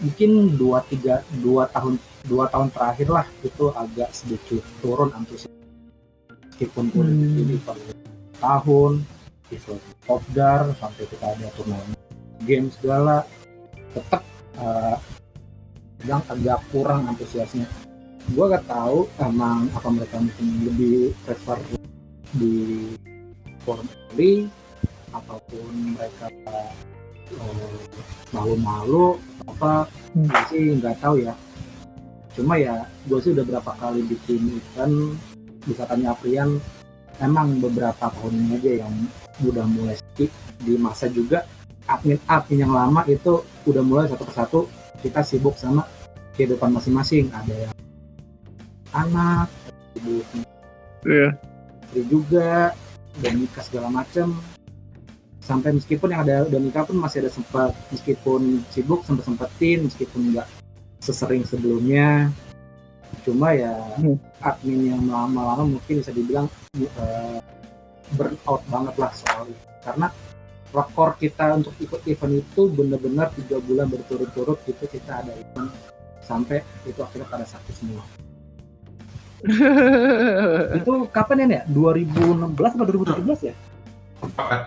[0.00, 5.52] mungkin dua tiga dua tahun dua tahun terakhir lah itu agak sedikit turun antusias
[6.48, 7.20] meskipun udah Hmm.
[7.28, 7.80] bikin event
[8.40, 8.92] tahun
[9.52, 11.92] event popdar sampai kita ada turnamen
[12.44, 13.24] game segala
[13.94, 14.22] tetap
[14.58, 14.96] eh,
[16.02, 17.66] bilang agak kurang antusiasnya.
[18.28, 21.58] Gue gak tahu emang apa mereka mungkin lebih prefer
[22.36, 22.84] di
[23.64, 24.46] forum only
[25.10, 26.70] ataupun mereka eh,
[28.30, 29.16] malu-malu
[29.48, 30.32] apa Hmm.
[30.48, 31.36] sih nggak tahu ya.
[32.32, 35.20] Cuma ya gue sih udah berapa kali bikin event
[35.68, 36.56] bisa tanya Aprian
[37.20, 38.94] emang beberapa tahun ini aja yang
[39.44, 40.32] udah mulai skip
[40.64, 41.44] di masa juga
[41.88, 44.60] admin-admin yang lama itu udah mulai satu persatu
[45.00, 45.88] kita sibuk sama
[46.36, 47.74] kehidupan masing-masing ada yang
[48.92, 49.48] anak
[49.96, 50.24] sibuk
[51.06, 51.30] Iya.
[51.88, 52.74] istri juga
[53.18, 54.34] dan nikah segala macam
[55.40, 60.34] sampai meskipun yang ada udah nikah pun masih ada sempat meskipun sibuk sempat sempetin meskipun
[60.34, 60.44] nggak
[61.00, 62.28] sesering sebelumnya
[63.24, 64.20] cuma ya Hmm.
[64.44, 66.44] admin yang lama-lama mungkin bisa dibilang
[66.76, 67.38] eh,
[68.12, 70.06] burn out banget lah soal itu karena
[70.68, 75.72] rekor kita untuk ikut event itu benar-benar tiga bulan berturut-turut gitu kita ada event
[76.20, 78.04] sampai itu akhirnya pada sakit semua
[80.78, 81.62] itu kapan ya Nek?
[81.70, 83.54] 2016 atau 2017 ya
[84.34, 84.60] Kapan?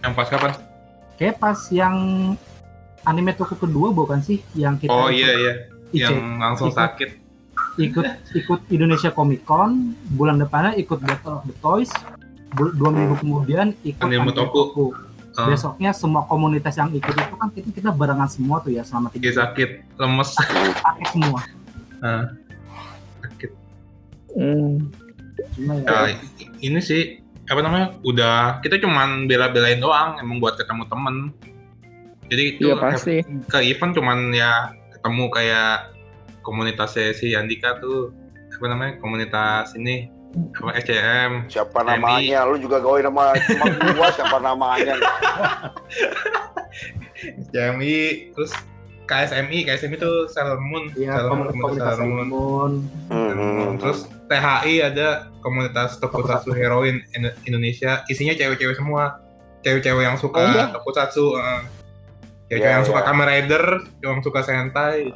[0.00, 0.52] Yang pas kapan?
[1.14, 1.96] kayak pas yang
[3.02, 5.52] anime toko kedua bukan sih yang kita Oh iya iya,
[5.90, 6.78] ikut, yang langsung ikut.
[6.78, 7.10] sakit.
[7.76, 11.90] ikut ikut Indonesia Comic Con bulan depannya ikut Battle of the Toys
[12.50, 14.56] dua minggu kemudian ikut Anime Anime Toku.
[14.66, 14.86] Toku.
[15.38, 19.06] Eh, besoknya semua komunitas yang ikut itu kan kita, kita barengan semua tuh ya selama
[19.10, 20.34] tiga sakit, lemes.
[20.34, 21.40] sakit semua
[21.98, 22.24] Eh,
[23.20, 23.50] sakit.
[24.30, 24.90] Hmm.
[25.52, 25.98] cuma ya Ya,
[26.58, 27.02] ini sih
[27.44, 27.94] apa namanya?
[28.02, 31.16] Udah kita cuman bela-belain doang, emang buat ketemu temen.
[32.26, 33.22] Jadi itu Iya pasti.
[33.46, 34.52] ke event cuman ya
[34.92, 35.94] ketemu kayak
[36.42, 38.10] komunitasnya si Andika tuh
[38.50, 41.88] apa namanya komunitas ini apa SCM Siapa Emi.
[41.90, 42.38] namanya?
[42.44, 44.94] Lu juga gawe nama cuma gua siapa namanya?
[47.18, 47.96] SCMI
[48.32, 48.52] terus
[49.04, 52.26] KSMI KSMI itu Sailor Moon ya Sailor Moon, komunitas Sailor Moon.
[52.28, 52.72] Moon
[53.08, 53.80] Hmm.
[53.80, 55.08] terus THI ada
[55.40, 59.24] komunitas Tokusatsu Heroin Indo- Indonesia isinya cewek-cewek semua
[59.60, 60.64] cewek-cewek yang Oh, suka iya?
[60.70, 61.62] Tokusatsu eh.
[62.46, 63.06] cewek-cewek Iya, yang suka iya.
[63.06, 63.64] Kamen Rider
[63.98, 65.08] yang suka Sentai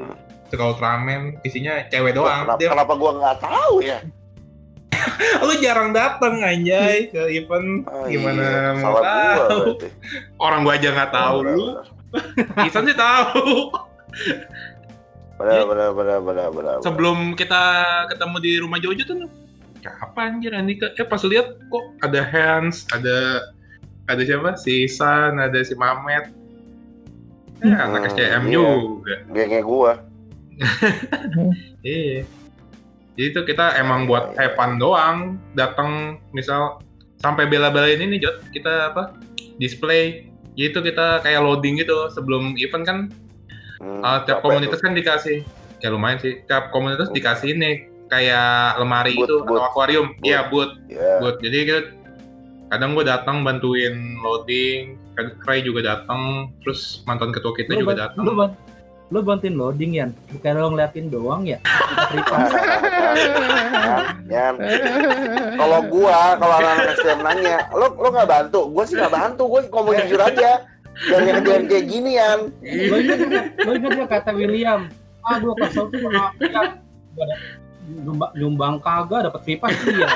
[0.48, 4.01] suka Ultraman isinya cewek doang Kenapa, dia kenapa gua nggak tahu ya?
[5.46, 7.84] lu jarang dateng anjay ke event.
[7.88, 8.80] Oh, gimana iya.
[8.80, 9.58] mau gua tahu?
[10.38, 11.36] orang gua aja nggak tahu.
[11.46, 11.66] Lu
[12.68, 13.72] Isan sih tahu.
[15.40, 16.74] Benar, benar, benar, benar, benar.
[16.84, 17.62] sebelum kita
[18.12, 19.26] ketemu di rumah Jojo tuh
[19.82, 23.42] kapan anjir Andika eh pas lihat kok ada Hans ada
[24.06, 24.54] ada siapa?
[24.60, 26.30] Si Isan ada si Mamet.
[27.62, 28.58] Eh, Hmm, anak SCM iya.
[28.58, 29.14] juga.
[29.30, 29.92] Gengnya gua.
[31.86, 32.26] iya
[33.18, 36.81] jadi itu kita emang buat have fun doang datang misal
[37.20, 39.14] sampai bela-belain ini Jot kita apa
[39.61, 40.33] display.
[40.57, 42.98] Jadi itu kita kayak loading gitu sebelum event kan.
[43.83, 44.85] Hmm, Uh, tiap komunitas itu?
[44.87, 45.38] kan dikasih.
[45.83, 46.38] Ya lumayan sih.
[46.46, 49.57] Tiap komunitas dikasih ini kayak lemari Booth, itu booth.
[49.57, 51.16] atau akuarium iya buat Ya.
[51.25, 51.81] buat jadi kita
[52.68, 58.09] kadang gue datang bantuin loading kadang Ray juga datang terus mantan ketua kita lu, juga
[58.12, 58.33] datang lu,
[59.12, 61.61] lu bantuin loading ya bukan lo ngeliatin doang ya.
[64.33, 64.57] Yan,
[65.61, 68.72] kalau gua, kalau anak-anak STM nanya, lo lo nggak bantu?
[68.72, 70.64] Gua sih nggak bantu, gua ngomong jujur aja.
[71.12, 72.38] Dan yang kejadian kayak ginian.
[72.64, 73.44] Lo ingat nggak?
[73.68, 74.81] Lo ingat nggak kata William?
[75.22, 76.35] Ah, gue kesel tuh sama.
[77.12, 77.27] Gua
[77.83, 80.09] nyumbang, nyumbang kagak dapat pipa iya.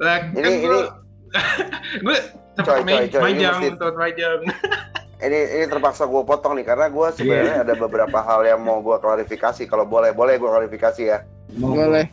[0.00, 0.82] Lah, Ini kan ini gue
[2.04, 2.16] gue
[2.60, 4.40] Coy, sempat coy, coy, ini majang, sempat majang.
[5.20, 8.96] ini ini terpaksa gue potong nih karena gue sebenarnya ada beberapa hal yang mau gue
[8.96, 11.18] klarifikasi kalau boleh boleh gue klarifikasi ya
[11.52, 12.08] Boleh.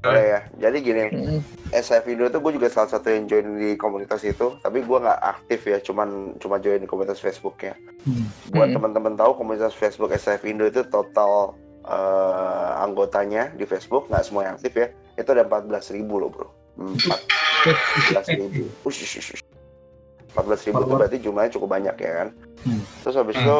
[0.00, 1.40] boleh ya jadi gini Mm.
[1.70, 5.20] SF Indo itu gue juga salah satu yang join di komunitas itu tapi gue nggak
[5.20, 8.26] aktif ya cuman cuma join di komunitas Facebooknya Hmm.
[8.50, 8.80] buat Hmm.
[8.80, 14.54] teman-teman tahu komunitas Facebook SF Indo itu total eh, anggotanya di Facebook nggak semua yang
[14.54, 16.48] aktif ya itu ada 14.000 ribu loh bro
[16.80, 19.42] 14 ribu ush, ush, ush.
[20.36, 22.28] 14 ribu itu berarti jumlahnya cukup banyak ya kan?
[22.60, 22.82] Hmm.
[23.00, 23.44] terus habis Hmm.
[23.48, 23.58] itu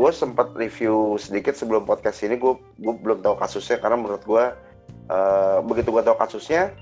[0.00, 2.40] gue sempat review sedikit sebelum podcast ini.
[2.40, 4.44] Gue gue belum tahu kasusnya karena menurut gue
[5.12, 6.72] eh, begitu gue tahu kasusnya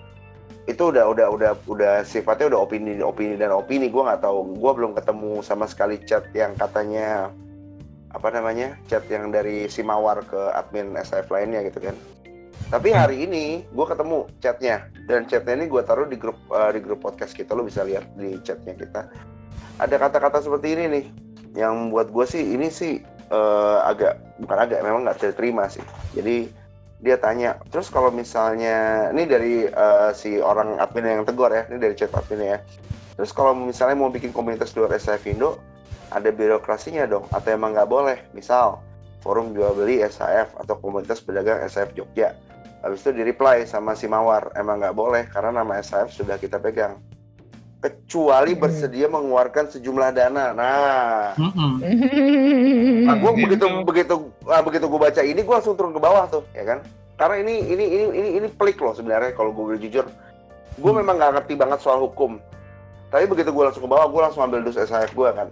[0.70, 3.90] itu udah udah udah udah sifatnya udah opini opini dan opini.
[3.90, 4.54] Gue nggak tahu.
[4.54, 7.34] Gue belum ketemu sama sekali chat yang katanya
[8.12, 11.96] apa namanya chat yang dari si mawar ke admin SF lainnya gitu kan
[12.68, 14.86] tapi hari ini gue ketemu chatnya.
[15.08, 17.56] Dan chatnya ini gue taruh di grup eh, di grup podcast kita.
[17.56, 19.08] Lo bisa lihat di chatnya kita.
[19.80, 21.06] Ada kata-kata seperti ini nih.
[21.56, 23.00] Yang buat gue sih ini sih
[23.32, 25.84] eh, agak bukan agak memang nggak bisa diterima sih.
[26.12, 26.60] Jadi
[27.02, 31.64] dia tanya terus kalau misalnya ini dari eh, si orang admin yang tegur ya.
[31.72, 32.58] Ini dari chat admin ya.
[33.16, 35.56] Terus kalau misalnya mau bikin komunitas di luar SF Indo
[36.12, 37.24] ada birokrasinya dong.
[37.32, 38.18] Atau emang nggak boleh?
[38.36, 38.80] Misal
[39.22, 42.34] forum jual beli SAF atau komunitas pedagang SAF Jogja
[42.82, 46.58] habis itu di reply sama si Mawar emang nggak boleh karena nama SAF sudah kita
[46.58, 46.98] pegang
[47.78, 48.62] kecuali Hmm.
[48.62, 51.72] bersedia mengeluarkan sejumlah dana nah Mm-mm.
[53.02, 53.42] Nah, gue Gitu.
[53.44, 54.14] begitu begitu
[54.46, 56.78] ah, begitu gue baca ini gue langsung turun ke bawah tuh, ya kan?
[57.12, 60.06] Karena ini ini ini ini ini pelik loh sebenarnya kalau gue jujur.
[60.74, 62.38] Gue memang nggak ngerti banget soal hukum.
[63.10, 65.50] Tapi begitu gue langsung ke bawah, gue langsung ambil dus SAF gue kan.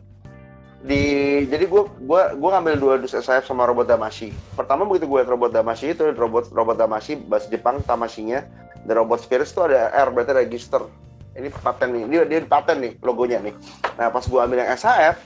[0.81, 1.03] Di
[1.45, 4.33] jadi gue gua gua ngambil dua dus SAF sama robot Damashi.
[4.57, 8.49] Pertama begitu gue robot Damashi itu robot robot Damashi bahasa Jepang Tamashinya
[8.89, 10.89] dan robot Spirits itu ada R berarti register.
[11.37, 13.55] Ini paten nih, dia dia paten nih logonya nih.
[14.01, 15.21] Nah pas gue ambil yang SAF,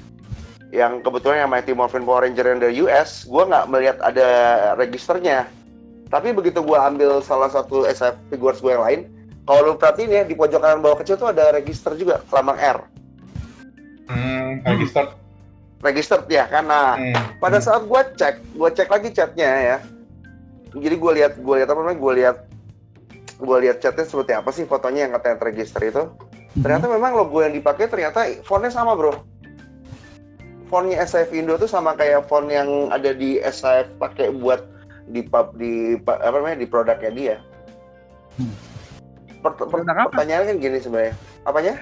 [0.75, 4.29] yang kebetulan yang Mighty Morphin Power Ranger yang dari US, gue nggak melihat ada
[4.75, 5.47] registernya.
[6.11, 9.01] Tapi begitu gue ambil salah satu SF figures gue yang lain,
[9.47, 12.79] kalau lu perhatiin ya di pojok kanan bawah kecil tuh ada register juga, lambang R.
[14.11, 15.24] Hmm, register.
[15.85, 16.65] Register ya kan.
[16.65, 17.13] Nah, Hmm.
[17.37, 19.77] pada saat gue cek, gue cek lagi chatnya ya.
[20.73, 22.01] Jadi gue lihat, gue lihat apa namanya?
[22.01, 22.37] Gue lihat,
[23.37, 26.03] gue lihat chatnya seperti apa sih fotonya yang katanya terregister itu.
[26.57, 29.13] Ternyata memang logo yang dipakai ternyata fontnya sama bro.
[30.65, 34.65] Fontnya SF Indo tuh sama kayak font yang ada di SF pakai buat
[35.05, 37.37] di pub di pa- apa namanya di produknya dia.
[38.35, 38.51] Hmm.
[39.45, 40.11] Per- per- Produk apa?
[40.11, 41.15] pertanyaannya kan gini sebenarnya.
[41.45, 41.75] Apanya?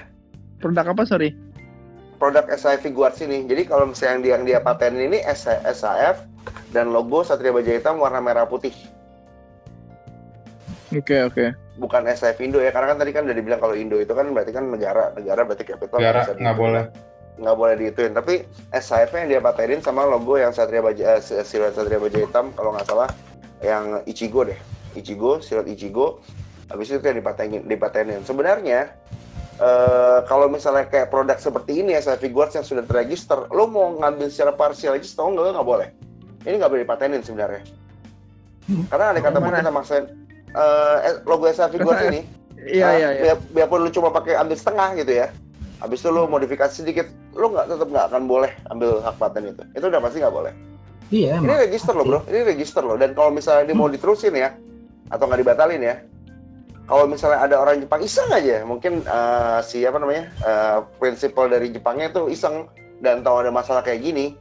[0.59, 1.31] Produk apa sorry?
[2.17, 3.45] Produk SAF Figuarts ini.
[3.45, 6.23] Jadi kalau misalnya yang dia yang dia patenin ini S- SAF
[6.71, 8.73] dan logo Satria Baja Hitam warna merah putih.
[10.93, 11.45] Oke oke.
[11.81, 14.53] Bukan SAF Indo ya, karena kan tadi kan udah dibilang kalau Indo itu kan berarti
[14.53, 16.83] kan negara, negara berarti capital Negara nggak boleh.
[17.33, 21.73] nggak boleh diituin tapi SIF yang dia patenin sama logo yang Satria Baja eh, siluet
[21.73, 23.09] Satria Baja hitam kalau nggak salah
[23.65, 24.59] yang Ichigo deh
[24.93, 26.21] Ichigo siluet Ichigo
[26.69, 28.93] habis itu yang dipatenin dipatenin sebenarnya
[29.57, 34.29] eh, kalau misalnya kayak produk seperti ini SIF Figures yang sudah terregister lo mau ngambil
[34.29, 35.53] secara parsial aja setahun nggak?
[35.53, 35.87] Nggak boleh.
[36.43, 37.63] Ini nggak boleh dipatenin sebenarnya.
[38.63, 38.87] Hmm.
[38.87, 39.59] karena ada kata Gimana?
[39.59, 40.05] kita maksain
[40.55, 42.21] eh, logo SIF Figures ini
[42.63, 43.21] Iya iya iya.
[43.35, 45.27] biar- biarpun lu cuma pakai ambil setengah gitu ya
[45.83, 49.63] habis itu lu modifikasi sedikit lu nggak tetap nggak akan boleh ambil hak paten itu.
[49.75, 50.53] Itu udah pasti nggak boleh.
[51.11, 52.19] Iya ini register loh bro.
[52.23, 52.95] Ini register loh.
[52.95, 54.55] Dan kalau misalnya ini mau diterusin ya
[55.11, 55.95] atau nggak dibatalin ya
[56.83, 58.63] kalau misalnya ada orang Jepang iseng aja.
[58.67, 62.67] Mungkin eh, si apa namanya eh, prinsipal dari Jepangnya itu iseng
[62.99, 64.35] dan tahu ada masalah kayak gini.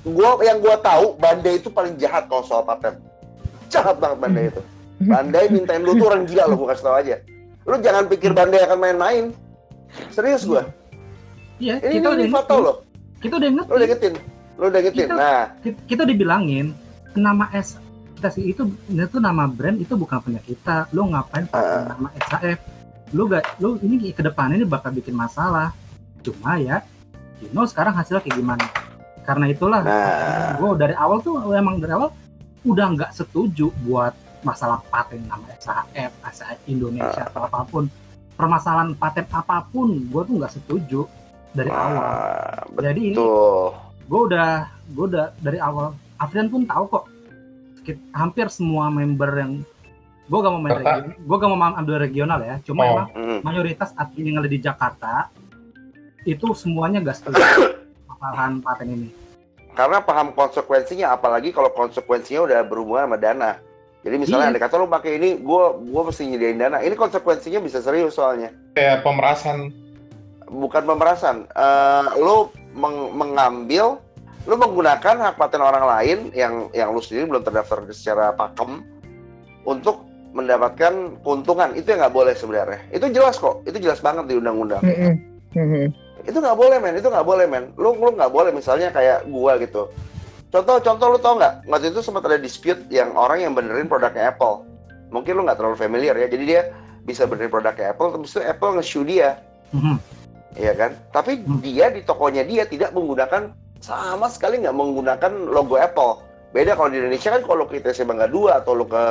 [0.00, 2.96] Gua yang gua tahu Bandai itu paling jahat kalau soal paten
[3.68, 4.62] jahat banget Bandai itu.
[5.00, 7.16] Bandai mintain lu tuh orang gila lo gua kasih tau aja.
[7.68, 9.24] Lu jangan pikir Bandai akan main-main.
[10.12, 10.64] Serius gua?
[11.60, 12.64] Iya, ini kita udah ini foto ingetin.
[12.64, 12.76] loh.
[13.20, 14.14] Kita udah lu udah ingetin
[14.60, 15.42] lu udah ingetin Kita- nah.
[15.64, 16.66] Kita, kita dibilangin
[17.16, 17.80] nama S
[18.20, 20.92] kita sih itu itu nama brand itu bukan punya kita.
[20.92, 21.96] Lu ngapain pakai Ah.
[21.96, 22.58] nama SAF?
[23.16, 25.72] Lu gak lu ini ke depan ini bakal bikin masalah.
[26.20, 26.84] Cuma ya,
[27.40, 28.64] you know sekarang hasilnya kayak gimana.
[29.24, 30.60] Karena itulah Nah.
[30.60, 32.12] gue dari awal tuh emang dari awal
[32.60, 34.12] udah nggak setuju buat
[34.44, 37.88] masalah paten nama SAF, SAF Indonesia atau apa pun.
[38.36, 41.08] Permasalahan paten apa pun, gue tuh nggak setuju
[41.56, 42.04] dari awal.
[42.04, 43.72] Ah, Jadi ini betul
[44.10, 44.48] gue udah
[44.90, 47.04] gue udah dari awal Afrian pun tahu kok
[48.10, 49.52] hampir semua member yang
[50.26, 52.90] gue gak mau main regional gue gak mau ambil regional ya cuma Oh.
[52.92, 53.38] emang Mm.
[53.42, 55.12] mayoritas admin yang ada di Jakarta
[56.22, 57.40] itu semuanya gak setuju
[58.08, 59.08] kesalahan paten ini.
[59.70, 63.50] Karena paham konsekuensinya, apalagi kalau konsekuensinya udah berhubungan sama dana.
[64.00, 64.52] Jadi misalnya Iya.
[64.52, 66.78] ada kata lu pakai ini, gua gua mesti nyediain dana.
[66.78, 68.52] Ini konsekuensinya bisa serius soalnya.
[68.72, 69.72] Kayak pemerasan.
[70.44, 71.46] Bukan pemerasan.
[71.48, 74.02] Eh lu meng- mengambil,
[74.50, 78.82] lu menggunakan hak paten orang lain yang yang lu sendiri belum terdaftar secara pakem
[79.62, 80.02] untuk
[80.34, 81.70] mendapatkan keuntungan.
[81.78, 82.82] Itu yang nggak boleh sebenarnya.
[82.90, 83.62] Itu jelas kok.
[83.62, 84.82] Itu jelas banget di undang-undang.
[84.82, 85.14] Mm-mm.
[85.54, 85.86] Mhm.
[86.20, 89.56] itu nggak boleh men itu nggak boleh men lu lu nggak boleh misalnya kayak gua
[89.56, 89.88] gitu
[90.52, 94.28] contoh contoh lu tau nggak waktu itu sempat ada dispute yang orang yang benerin produknya
[94.28, 94.68] Apple
[95.08, 96.62] mungkin lu nggak terlalu familiar ya jadi dia
[97.02, 99.40] bisa benerin produknya Apple terus itu Apple nge-shoe dia
[99.72, 99.96] Mhm.
[100.60, 101.58] Iya kan tapi Hmm.
[101.64, 106.20] dia di tokonya dia tidak menggunakan sama sekali nggak menggunakan logo Apple
[106.52, 109.02] beda kalau di Indonesia kan kalau ke ITC Bangga 2 atau lu ke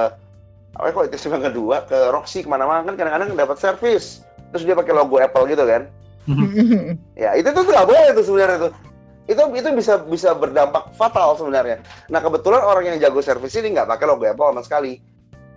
[0.77, 4.21] apa ya, kalau ITC Bangga 2 ke Roxy ke mana-mana kan kadang-kadang dapat servis
[4.53, 5.89] terus dia pakai logo Apple gitu kan
[6.29, 7.17] Mhm.
[7.17, 8.73] Ya itu tuh nggak boleh tuh sebenarnya tuh.
[9.29, 11.81] Itu itu bisa bisa berdampak fatal sebenarnya.
[12.09, 15.01] Nah kebetulan orang yang jago servis ini nggak pakai logo Apple sama sekali.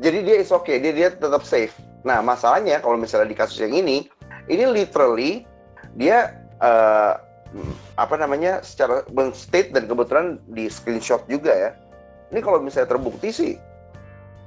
[0.00, 1.72] Jadi dia is okay, dia dia tetap safe.
[2.04, 4.08] Nah masalahnya kalau misalnya di kasus yang ini,
[4.48, 5.44] ini literally
[5.96, 7.12] dia eh,
[8.00, 11.70] apa namanya secara men-state dan kebetulan di screenshot juga ya.
[12.32, 13.52] Ini kalau misalnya terbukti sih,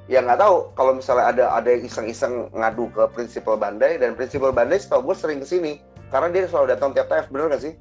[0.10, 4.50] ya nggak tahu kalau misalnya ada ada yang iseng-iseng ngadu ke prinsipal Bandai dan prinsipal
[4.50, 5.78] Bandai setahu gue sering ke sini
[6.10, 7.74] karena dia selalu datang tiap TF bener gak sih?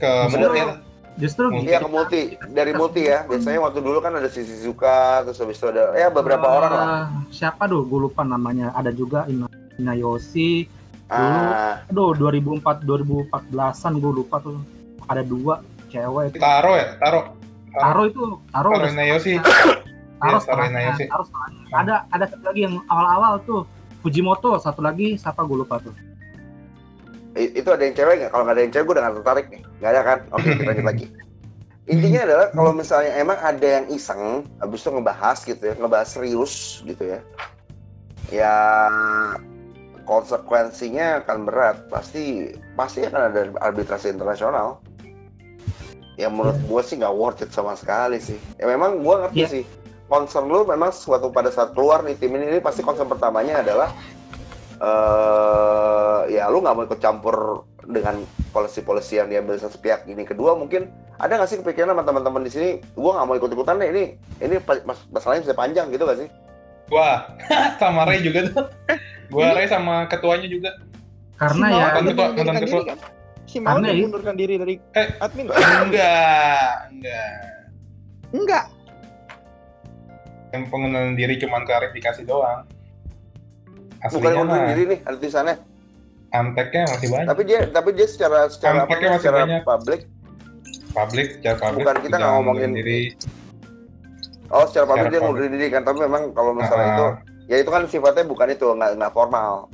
[0.00, 0.60] Ke Bener multi.
[0.60, 0.66] ya?
[1.14, 1.70] Justru Multi.
[1.70, 3.22] Iya ke multi dari multi ya.
[3.22, 6.72] Biasanya waktu dulu kan ada sisi suka terus habis itu ada ya beberapa eh, orang
[6.74, 6.88] lah.
[7.30, 7.86] Siapa tuh?
[7.86, 8.74] Gue lupa namanya.
[8.74, 9.46] Ada juga Ina,
[9.78, 10.66] Inayoshi.
[11.14, 14.58] Ah, Aduh 2004 2014an gue lupa tuh.
[15.06, 16.36] Ada dua cewek.
[16.40, 17.20] Taro ya, taro.
[17.74, 19.34] Taro itu Taro Taro Inayoshi.
[19.38, 21.04] Taro Iya, Taro Inayoshi.
[21.06, 21.24] Taro.
[21.74, 23.62] Ada ada satu lagi yang awal-awal tuh
[24.00, 25.94] Fujimoto satu lagi siapa gue lupa tuh.
[27.34, 28.30] itu ada yang cewek nggak?
[28.30, 29.62] Kalau nggak ada yang cewek gue udah nggak tertarik nih.
[29.82, 30.18] Nggak ada kan?
[30.30, 31.06] Oke kita lanjut lagi.
[31.84, 36.80] Intinya adalah kalau misalnya emang ada yang iseng, habis itu ngebahas gitu ya, ngebahas serius
[36.88, 37.20] gitu ya,
[38.32, 38.56] ya
[40.04, 41.76] konsekuensinya akan berat.
[41.88, 44.80] Pasti pasti akan ada arbitrasi internasional.
[46.14, 48.38] Ya menurut gue sih nggak worth it sama sekali sih.
[48.56, 49.48] Ya memang gue ngerti Iya.
[49.50, 49.64] sih.
[50.06, 53.90] Concern lu memang suatu pada saat keluar nih tim ini, ini pasti concern pertamanya adalah
[54.78, 60.22] eh ya lu nggak mau ikut campur dengan polisi-polisi yang diambil satu pihak ini.
[60.22, 60.86] Kedua mungkin
[61.16, 64.04] ada nggak sih kepikiran sama teman-teman di sini, gua nggak mau ikut-ikutan deh ini
[64.38, 66.28] ini mas- masalahnya bisa panjang gitu gak sih?
[66.90, 67.24] Wah,
[67.80, 68.66] sama Ray juga tuh.
[69.26, 70.70] Gua Ray sama ketuanya juga.
[71.34, 72.82] Karena Si ya Mantan ketua, mantan diri ketua.
[72.84, 72.98] kan?
[73.44, 75.08] Si Mawar Karena ya- mengundurkan diri dari Eh.
[75.18, 75.46] admin?
[75.46, 77.32] Enggak, enggak.
[78.30, 78.64] Enggak.
[80.50, 82.62] Yang pengunduran diri cuma klarifikasi doang.
[84.04, 85.56] Bukan Aslinya ngundurin mah diri nih ada tulisannya.
[86.30, 87.26] anteknya masih banyak.
[87.26, 89.62] Tapi dia tapi dia secara secara apa Tampaknya namanya, masih secara banyak.
[89.64, 90.00] publik,
[90.92, 91.78] Publik, secara publik.
[91.80, 93.00] Bukan, kita nggak ngomongin- diri.
[94.48, 95.82] oh secara publik Secara dia ngundurin diri kan.
[95.82, 97.06] Tapi memang kalau misalnya Ah, itu,
[97.50, 99.68] ya itu kan sifatnya bukan itu nggak nggak formal.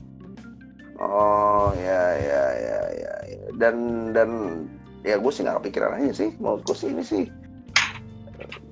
[1.00, 3.40] Oh ya ya ya ya ya.
[3.56, 3.74] dan
[4.12, 4.30] dan
[5.00, 6.30] ya gue sih nggak kepikiran aja sih.
[6.36, 7.24] Menurutku sih ini sih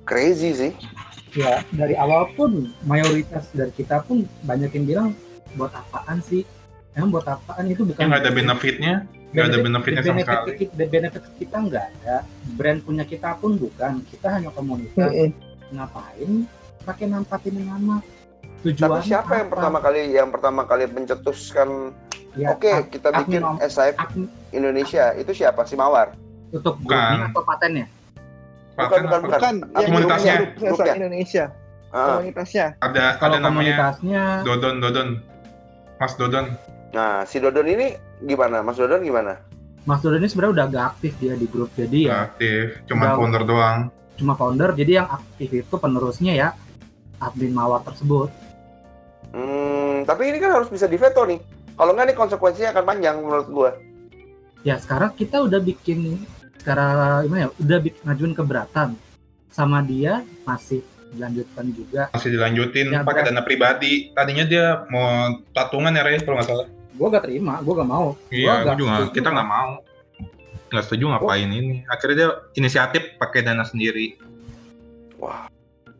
[0.09, 0.73] crazy sih.
[1.37, 5.09] ya dari awal pun mayoritas dari kita pun banyak yang bilang
[5.53, 6.41] buat apaan sih?
[6.97, 8.93] Emang buat apaan itu bukan nggak ada benefitnya,
[9.29, 10.57] nggak ada benefitnya sama benefit sekali.
[10.57, 12.15] kita, benefit kita nggak ada
[12.57, 15.29] brand punya kita pun bukan kita hanya komunitas Mm-mm.
[15.77, 16.31] ngapain
[16.81, 18.01] pakai nampatin nama
[18.61, 21.95] tujuan Tapi siapa yang pertama kali yang pertama kali mencetuskan
[22.33, 26.11] ya, oke ad- kita bikin SIF admin Indonesia itu siapa sih Mawar?
[26.49, 27.29] untuk Bukan.
[27.29, 27.85] atau patennya
[28.73, 29.27] Bukan, bukan, apa?
[29.27, 30.33] Bukan yang Komunitasnya.
[30.55, 30.93] Grupnya.
[30.95, 31.45] Indonesia.
[31.89, 32.65] Ah, Komunitasnya.
[32.79, 35.09] Ada ada kalau namanya komunitasnya Dodon Dodon.
[35.95, 36.45] Mas Dodon.
[36.89, 37.87] Nah si Dodon ini
[38.21, 38.63] gimana?
[38.63, 39.35] Mas Dodon gimana?
[39.83, 43.15] Mas Dodon ini sebenarnya udah gak aktif dia di grup jadi ya aktif, cuma Udah.
[43.15, 43.79] founder doang.
[44.15, 46.49] cuma founder jadi yang aktif itu penerusnya ya
[47.17, 48.27] admin mawar tersebut
[49.29, 51.37] Hmm, tapi ini kan harus bisa diveto nih.
[51.71, 53.71] Kalau nggak nih konsekuensinya akan panjang menurut gua.
[54.59, 56.19] ya sekarang kita udah bikin
[56.53, 56.91] sekarang
[57.23, 58.89] gimana ya udah bikin ngajuin keberatan
[59.47, 64.11] sama dia masih dilanjutkan juga Masih dilanjutin Ya, pakai dana pribadi.
[64.11, 65.07] Tadinya dia mau
[65.49, 66.67] patungan ya Ray kalau nggak salah.
[66.67, 69.15] gue gak terima gue gak mau Iya, gua juga setuju.
[69.15, 69.71] kita nggak mau.
[70.67, 71.75] Nggak setuju ngapain ini.
[71.87, 74.19] Akhirnya dia inisiatif pakai dana sendiri.
[75.15, 75.47] Wah.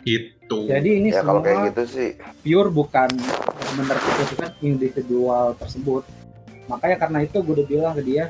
[0.01, 0.65] Itu.
[0.65, 2.09] jadi ini Ya kalau semua kayak gitu sih.
[2.41, 3.09] pure bukan
[3.71, 6.03] benar keputusan individual tersebut
[6.65, 8.25] makanya karena itu gue udah bilang ke dia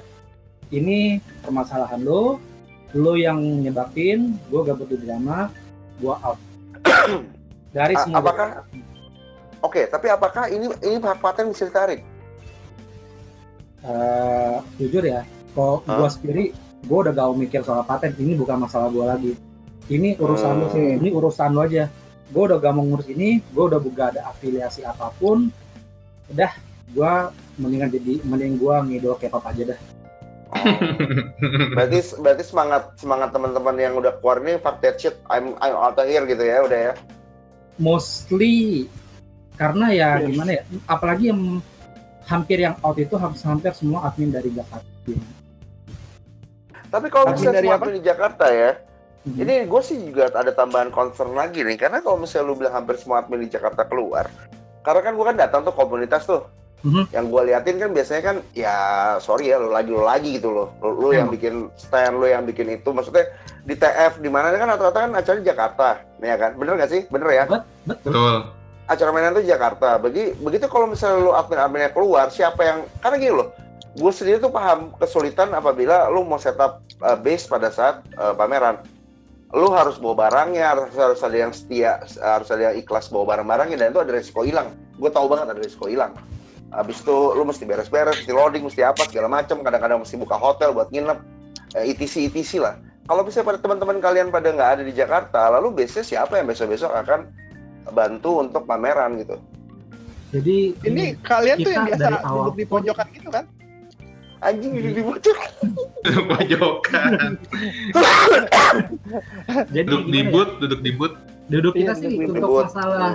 [0.69, 2.37] ini permasalahan lo
[2.91, 5.47] lo yang nyebabin gue gak butuh drama
[5.97, 6.39] gue out
[7.71, 8.65] dari A- semua apakah-
[9.59, 11.99] Oke, tapi apakah ini ini hak paten bisa ditarik?
[13.79, 15.99] Eh, jujur ya Kalau Hah?
[15.99, 18.13] gua sendiri, gua udah gak mau mikir soal paten.
[18.13, 19.35] Ini bukan masalah gua lagi.
[19.89, 20.85] Ini urusan lu sih.
[20.95, 20.99] Hmm.
[21.01, 21.89] Ini urusan lu aja.
[22.29, 23.41] Gua udah gak mau ngurus ini.
[23.49, 25.49] Gua udah buka ada afiliasi apa pun.
[26.29, 26.53] Udah,
[26.93, 29.79] gua mendingan jadi mending gua ngidol K-pop aja dah.
[30.49, 30.65] Oh.
[31.77, 36.01] berarti berarti semangat semangat teman-teman yang udah keluar ini fuck that shit I'm I'm out
[36.01, 36.93] of here gitu ya udah ya
[37.77, 38.89] Mostly
[39.61, 40.25] karena ya Yes.
[40.33, 40.63] gimana ya?
[40.89, 41.61] Apalagi yang
[42.25, 44.89] hampir yang out itu hampir hampir semua admin dari Jakarta.
[46.89, 47.93] tapi kalau misalnya dari semua apa?
[47.93, 48.71] di Jakarta ya
[49.27, 49.35] Mhm.
[49.41, 52.95] ini gue sih juga ada tambahan concern lagi nih karena kalau misalnya lu bilang hampir
[52.95, 54.31] semua admin di Jakarta keluar
[54.79, 56.47] karena kan gue kan datang tuh komunitas tuh
[56.79, 57.11] Mhm.
[57.11, 58.75] yang gue liatin kan biasanya kan ya
[59.19, 61.35] sorry ya lu lagi lu lagi gitu loh lu, lu yang Emang.
[61.35, 63.27] bikin stand lu yang bikin itu maksudnya
[63.67, 65.87] di TF di mana kan rata-rata kan acara di Jakarta
[66.23, 67.61] ya kan bener gak sih bener ya Betul.
[67.83, 68.35] Betul.
[68.89, 70.01] acara mainan tuh di Jakarta.
[70.01, 73.53] Bagi, begitu kalau misalnya lu admin-adminnya keluar, siapa yang karena gini loh,
[73.93, 78.81] gue sendiri tuh paham kesulitan apabila lu mau setup uh, base pada saat uh, pameran.
[79.49, 83.81] Lu harus bawa barangnya, harus, harus ada yang setia, harus ada yang ikhlas bawa barang-barangnya
[83.81, 84.77] dan itu ada resiko hilang.
[85.01, 86.13] Gue tahu banget ada resiko hilang.
[86.69, 89.65] Habis itu lu mesti beres-beres, mesti loading, mesti apa segala macam.
[89.65, 91.17] Kadang-kadang mesti buka hotel buat nginep,
[91.81, 92.75] eh, etc etc lah.
[93.09, 96.93] Kalau misalnya pada teman-teman kalian pada nggak ada di Jakarta, lalu base siapa yang besok-besok
[96.93, 97.25] akan
[97.89, 99.41] bantu untuk pameran gitu?
[100.29, 103.49] Jadi Ini kalian tuh yang biasa duduk di pojokan gitu kan?
[104.39, 105.37] Anjing jadi dibocor.
[106.29, 107.31] Pojokan.
[109.69, 110.31] jadi Duduk di gimana ya?
[110.31, 111.13] boot, duduk di boot.
[111.49, 112.65] Duduk kita Iya, sih duduk untuk boot.
[112.65, 113.11] masalah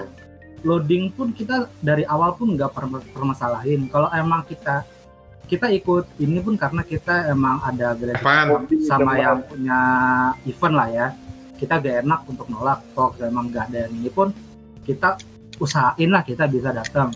[0.60, 3.88] loading pun kita dari awal pun nggak per- permasalahin.
[3.88, 4.84] Kalau emang kita
[5.44, 8.64] kita ikut ini pun karena kita emang ada Evan.
[8.80, 9.78] sama yang punya
[10.44, 11.06] event lah ya.
[11.54, 12.84] Kita gak enak untuk nolak.
[12.90, 14.28] Kalau emang nggak ada yang ini pun
[14.82, 15.16] kita
[15.56, 17.12] usahain lah kita bisa datang.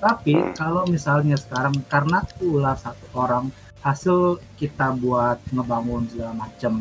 [0.00, 0.52] Tapi Hmm.
[0.52, 6.72] kalau misalnya sekarang karena ulah satu orang hasil kita buat ngebangun segala macam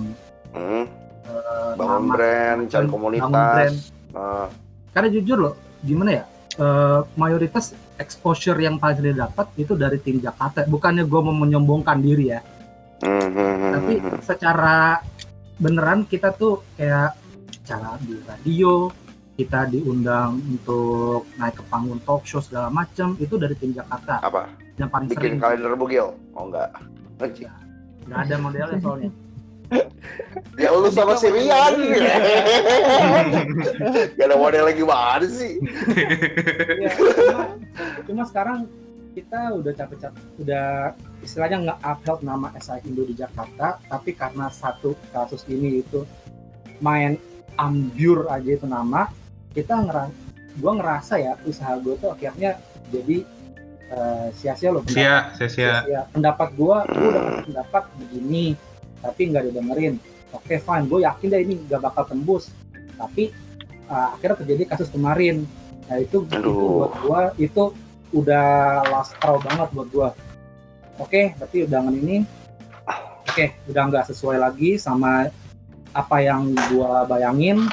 [0.50, 0.84] Hmm,
[1.24, 3.30] eh, bangun nama- brand, cari bangun komunitas.
[3.30, 3.78] brand.
[4.10, 4.48] Nah,
[4.90, 6.24] karena jujur loh gimana ya
[6.58, 12.00] eh, mayoritas exposure yang paling dia dapat itu dari tim Jakarta bukannya gue mau menyombongkan
[12.00, 12.42] diri ya
[13.00, 15.00] hmm, hmm, hmm, tapi secara
[15.56, 17.16] beneran kita tuh kayak
[17.62, 18.90] cara di radio
[19.40, 24.52] kita diundang untuk naik ke panggung talk show segala macam itu dari tim Jakarta apa?
[24.76, 26.12] yang paling sering Bikin kalender bugil?
[26.36, 26.76] Oh enggak.
[27.24, 27.48] Anjing.
[28.08, 29.12] nggak ada modelnya soalnya
[30.60, 31.78] Ya lu sama si Rian.
[34.18, 35.62] Gak ada model lagi mana sih?
[36.82, 37.44] Ya, cuma,
[38.04, 38.66] cuma sekarang
[39.14, 44.94] kita udah capek-capek udah istilahnya nggak upload nama SI Indo di Jakarta tapi karena satu
[45.12, 46.06] kasus ini itu
[46.80, 47.18] main
[47.60, 49.10] ambur aja itu nama
[49.60, 50.12] kita ngeras
[50.60, 53.18] gua ngerasa ya usaha gue tuh akhirnya jadi
[53.90, 54.84] eh, sia-sia loh.
[54.88, 55.74] Sia, sia, sia.
[55.84, 56.02] sia-sia.
[56.12, 58.56] pendapat gua gua udah pendapat begini
[59.00, 59.96] tapi nggak didengerin.
[60.36, 62.52] Oke fine gue yakin deh ini nggak bakal tembus.
[63.00, 63.32] Tapi
[63.88, 65.48] uh, akhirnya terjadi kasus kemarin.
[65.90, 67.74] Nah itu, itu buat gua itu
[68.14, 70.10] udah last straw banget buat gua.
[71.00, 72.26] Oke berarti undangan ini
[73.30, 75.30] oke udah nggak sesuai lagi sama
[75.94, 77.66] apa yang gua bayangin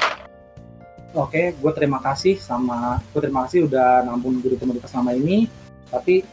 [1.15, 5.47] oke gue terima kasih sama gue terima kasih udah nampung gue di komunitas selama ini
[5.87, 6.25] tapi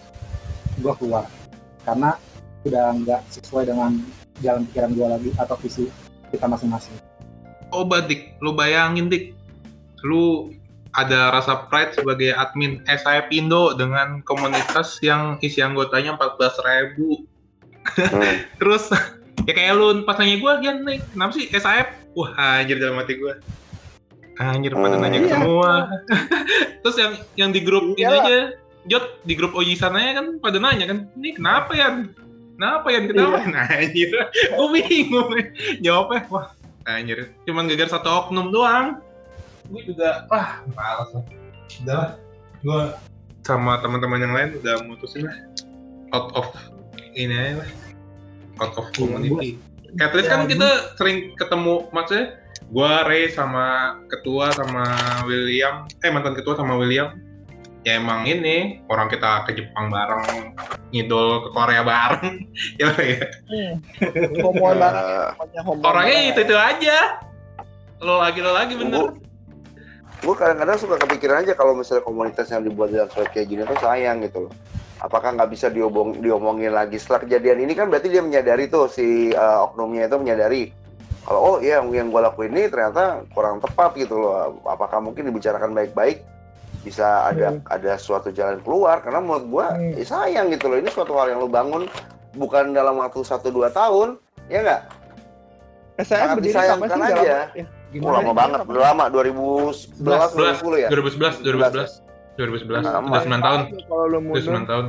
[0.81, 1.31] gue keluar
[1.85, 2.16] karena
[2.64, 4.01] udah nggak sesuai dengan
[4.41, 5.87] jalan pikiran gue lagi atau visi
[6.33, 6.97] kita masing-masing.
[7.70, 9.37] Coba dik, lu bayangin dik,
[10.03, 10.51] lu
[10.95, 17.27] ada rasa pride sebagai admin SIP Indo dengan komunitas yang isi anggotanya 14.000 ribu.
[17.95, 18.35] Hmm.
[18.62, 18.91] Terus
[19.45, 21.89] ya kayak lu pas nanya gue, ya nih, kenapa sih SIP?
[22.14, 22.31] Wah
[22.62, 23.35] anjir dalam hati gue.
[24.35, 25.30] Anjir pada Hmm, nanya iya.
[25.30, 25.72] semua.
[26.82, 28.24] Terus yang yang di grup ini Iyalah.
[28.24, 28.39] aja,
[28.85, 32.05] Jot di grup Oji sananya kan pada nanya kan, ini kenapa ya?
[32.55, 33.39] Kenapa ya kenapa?
[33.47, 34.11] Nah, anjir,
[34.55, 35.30] gue bingung
[35.80, 36.20] jawabnya.
[36.28, 36.47] Wah,
[36.85, 39.01] anjir, cuman gagal satu oknum doang.
[39.66, 41.24] Gue juga, wah, malas lah.
[41.80, 42.11] Udah lah,
[42.61, 42.80] gue
[43.41, 45.37] sama teman-teman yang lain udah mutusin lah.
[46.12, 46.47] Out of
[47.12, 47.70] ini aja lah.
[48.61, 49.51] Out of Iya, community.
[49.97, 52.39] At least kan Ya, kita sering ketemu, maksudnya
[52.72, 54.84] gua Ray sama ketua sama
[55.28, 57.12] William, eh mantan ketua sama William,
[57.84, 60.56] ya emang ini orang kita ke Jepang bareng,
[60.90, 62.48] ngidol ke Korea bareng,
[62.80, 62.88] ya
[64.44, 67.20] pokoknya homoan Orangnya itu itu aja.
[68.00, 69.20] Lo lagi lo lagi bener.
[70.24, 73.76] gue kadang-kadang suka kepikiran aja kalau misalnya komunitas yang dibuat dalam surat kayak gini tuh
[73.76, 74.52] sayang gitu loh.
[75.04, 76.96] Apakah nggak bisa diomong, diomongin lagi?
[76.96, 80.72] Setelah kejadian ini kan berarti dia menyadari tuh si eh, oknumnya itu menyadari
[81.25, 84.61] kalau oh iya yang yang gue lakuin ini ternyata kurang tepat gitu loh.
[84.62, 86.20] Apakah mungkin dibicarakan baik-baik
[86.81, 89.93] bisa ada ada suatu jalan keluar karena menurut gue Hmm.
[89.95, 91.89] ya sayang gitu loh ini suatu hal yang lo bangun
[92.35, 94.83] bukan dalam waktu 1-2 tahun, ya nggak?
[95.97, 97.14] SAF Sangat berdiri disayangkan sih aja.
[97.14, 98.14] dalam ya, Oh, Gimana?
[98.18, 100.89] lama banget, udah lama 2011 2010 ya.
[100.91, 102.03] 2011 2011
[102.35, 103.07] 2011 Sama.
[103.07, 104.87] udah 9 tahun kalau lu udah mundur 9 tahun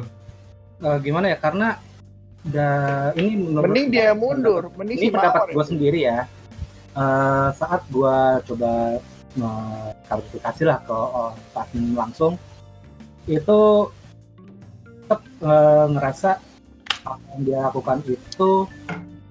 [0.75, 1.37] Eh, gimana ya?
[1.37, 1.67] Karena
[2.45, 2.75] udah
[3.17, 6.19] ini menurut mending dia mundur mending ini si pendapat gue sendiri ya.
[6.95, 8.17] Eh, saat gue
[8.47, 9.01] coba
[10.07, 12.39] klarifikasi lah ke oh, admin langsung
[13.27, 13.91] itu
[15.03, 16.29] tetap eh, ngerasa
[17.05, 18.63] apa yang dia lakukan itu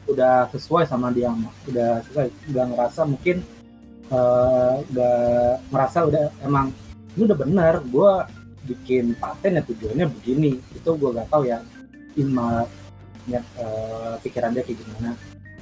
[0.05, 1.33] udah sesuai sama dia
[1.71, 3.41] udah sesuai udah ngerasa mungkin
[4.13, 5.17] eh, udah
[5.73, 6.69] merasa udah emang
[7.17, 8.13] ini udah bener gue
[8.69, 11.65] bikin paten ya tujuannya begini itu gue gak tahu ya.
[12.15, 12.63] Ima
[13.29, 15.11] niat eh, pikiran dia kayak gimana.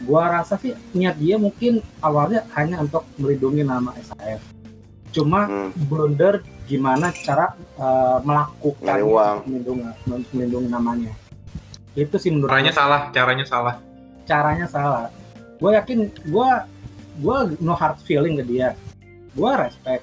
[0.02, 4.42] Gua rasa sih niat dia mungkin awalnya hanya untuk melindungi nama SAF
[5.12, 5.70] cuma Hmm.
[5.92, 8.96] blunder gimana cara eh, melakukan
[9.44, 9.84] melindungi
[10.32, 11.12] melindungi namanya.
[11.92, 13.74] Itu sih menurut caranya salah caranya salah.
[14.24, 15.06] Caranya salah.
[15.60, 16.50] Gue yakin gue
[17.20, 18.72] gue no hard feeling ke dia.
[19.36, 20.00] Gue respect.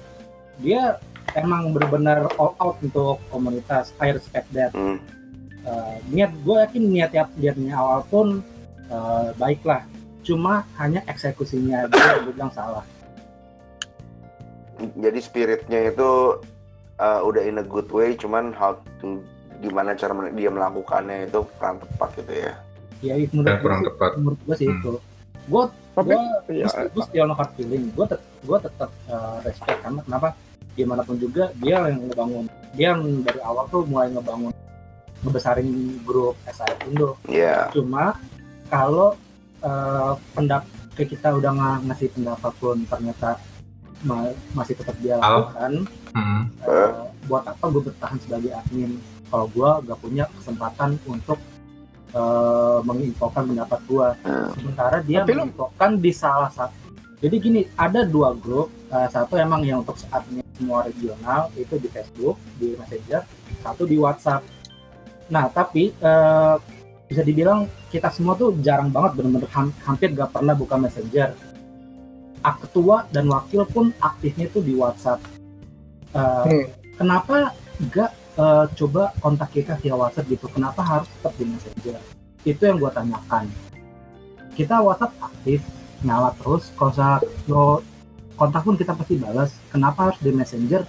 [0.62, 1.02] Dia
[1.34, 3.90] emang benar-benar all out untuk komunitas.
[3.98, 4.70] I respect that.
[4.70, 5.02] Hmm.
[5.60, 8.40] Eh, niat gue yakin niat tiap niatnya awal pun
[8.88, 9.84] eh, baiklah
[10.24, 12.84] cuma hanya eksekusinya dia yang gue bilang salah.
[14.80, 16.40] Jadi spiritnya itu
[16.96, 18.72] uh, udah in a good way, cuman how
[19.04, 19.20] to
[19.60, 22.52] gimana cara men- dia melakukannya itu kurang tepat gitu ya.
[23.04, 24.10] ya menurut gue kurang sih, tepat.
[24.16, 24.80] menurut gue sih Hmm.
[24.80, 24.92] itu.
[25.52, 27.92] Gue tapi gue ya, gue still no hard feeling.
[27.92, 30.28] Gue tet gue tetap eh, respect karena kenapa?
[30.72, 32.44] Gimana pun juga dia yang ngebangun.
[32.72, 34.52] Dia yang dari awal tuh mulai ngebangun
[35.22, 35.68] ngebesarin
[36.00, 37.68] grup SAF Indo Iya.
[37.70, 38.16] cuma
[38.66, 39.16] kalau
[39.60, 43.36] eh, pendap kayak kita udah nga- ngasih pendapat pun ternyata
[44.00, 46.48] ma- masih tetap dia lakukan Hmm.
[46.62, 46.92] eh,
[47.24, 48.96] buat apa gue bertahan sebagai admin
[49.28, 51.36] kalau gue gak punya kesempatan untuk
[52.10, 54.48] eh, menginfokan pendapat gue Hmm.
[54.52, 56.74] sementara dia Tapi menginfokan di salah satu
[57.18, 61.86] jadi gini ada dua grup eh, satu emang yang untuk admin semua regional itu di
[61.86, 63.22] Facebook di Messenger
[63.60, 64.42] satu di WhatsApp
[65.30, 66.54] nah tapi eh,
[67.06, 71.34] bisa dibilang kita semua tuh jarang banget bener-bener ham- hampir gak pernah buka Messenger.
[72.40, 75.18] Ketua dan wakil pun aktifnya tuh di WhatsApp.
[76.14, 76.66] Eh, Hmm.
[76.94, 77.50] kenapa
[77.90, 80.46] gak eh, coba kontak kita via WhatsApp gitu?
[80.48, 81.98] Kenapa harus tetap di Messenger?
[82.46, 83.50] Itu yang gue tanyakan.
[84.54, 85.60] Kita WhatsApp aktif
[86.00, 87.20] nyala terus kalau
[87.50, 87.64] lo
[88.38, 90.86] kontak pun kita pasti balas kenapa harus di Messenger?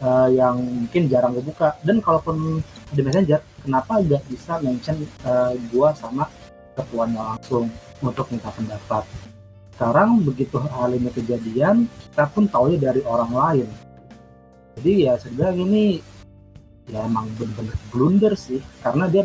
[0.00, 1.76] Eh, yang mungkin jarang gue buka.
[1.84, 6.26] Dan kalaupun di Messenger kenapa nggak bisa mention eh, gua sama
[6.74, 7.68] ketuanya langsung
[8.00, 9.04] untuk minta pendapat?
[9.76, 13.68] Sekarang begitu hal ini kejadian kita pun tahu dari orang lain.
[14.76, 15.84] Jadi ya sebenarnya ini
[16.90, 19.24] ya emang bener-bener blunder sih karena dia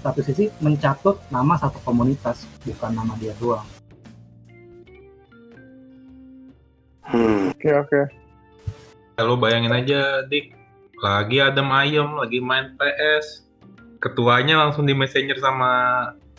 [0.00, 3.68] satu sisi mencatut nama satu komunitas bukan nama dia doang.
[7.04, 7.50] Hmm.
[7.52, 8.00] oke oke.
[9.18, 10.56] Ya, lo bayangin aja dik.
[11.00, 13.49] Lagi adem ayem lagi main PS
[14.00, 15.70] ketuanya langsung di messenger sama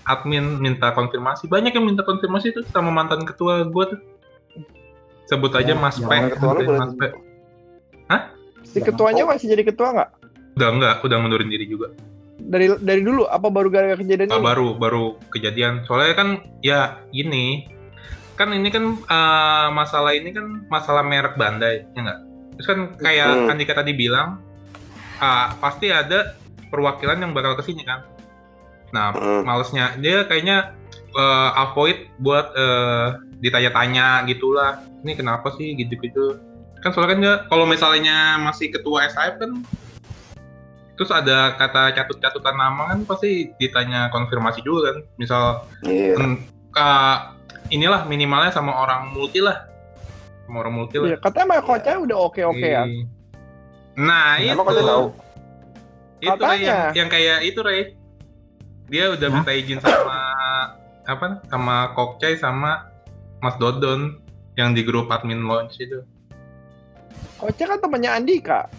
[0.03, 1.45] admin minta konfirmasi.
[1.45, 3.99] Banyak yang minta konfirmasi tuh sama mantan ketua gue tuh.
[5.30, 6.12] Sebut aja Ya, Mas ya, P.
[6.36, 7.01] ketua lu Mas P.
[8.62, 10.09] si ketuanya masih jadi ketua nggak?
[10.55, 11.91] Udah enggak udah mundurin diri juga.
[12.41, 14.45] Dari dari dulu apa baru gara-gara kejadian Ah, ini?
[14.45, 15.84] baru baru kejadian.
[15.86, 16.30] Soalnya kan
[16.64, 17.68] ya ini.
[18.36, 22.20] Kan ini kan eh, masalah ini kan masalah merek Bandai ya enggak
[22.55, 23.51] terus kan kayak Hmm.
[23.53, 24.38] Andika tadi bilang
[25.18, 26.36] ah, pasti ada
[26.72, 28.08] perwakilan yang bakal ke sini kan
[28.92, 29.44] nah Hmm.
[29.44, 30.74] malesnya dia kayaknya
[31.12, 33.08] eh, avoid buat eh,
[33.40, 36.40] ditanya-tanya gitulah ini kenapa sih gitu-gitu
[36.80, 39.52] kan soalnya kan dia kalau misalnya masih ketua SAF kan
[40.96, 45.44] terus ada kata catut-catutan nama kan pasti ditanya konfirmasi juga kan misal
[45.82, 46.14] Iya.
[46.20, 46.36] hmm,
[46.76, 47.18] eh,
[47.72, 49.66] inilah minimalnya sama orang multi lah
[50.46, 53.04] sama orang multi Iya, lah katanya sama coachnya udah oke oke ya Iya.
[53.98, 55.06] nah itu Emang kau tahu?
[56.22, 57.82] Itu Ray, yang, yang kayak itu Ray
[58.88, 59.36] dia udah Hah?
[59.42, 60.18] minta izin sama
[61.08, 62.88] apa sama Kokcai sama
[63.42, 64.22] Mas Dodon
[64.54, 66.06] yang di grup admin launch itu
[67.40, 68.70] coachnya kan temannya Andika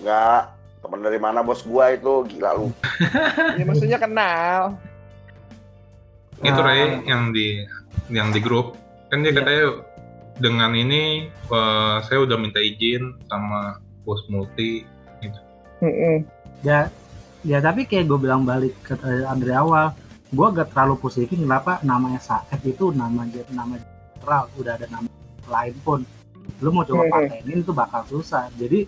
[0.00, 0.56] Enggak.
[0.80, 2.24] Teman dari mana bos gua itu?
[2.24, 2.72] Gila lu.
[3.60, 4.80] ya maksudnya kenal
[6.40, 6.56] itu.
[6.56, 7.68] Ray yang di
[8.08, 8.80] yang di grup
[9.12, 9.44] kan dia Iya.
[9.44, 9.66] katanya
[10.40, 13.76] dengan ini eh, saya udah minta izin sama
[14.08, 14.88] bos multi
[15.84, 16.24] Mm-mm.
[16.60, 16.92] Ya
[17.40, 19.96] ya tapi kayak gue bilang balik ke dari awal
[20.30, 25.08] gue gak terlalu pusingin kenapa namanya Saef itu nama nama general udah ada nama
[25.50, 26.00] lain pun.
[26.62, 27.26] Lu mau coba Hmm.
[27.26, 28.46] patenin tuh bakal susah.
[28.54, 28.86] Jadi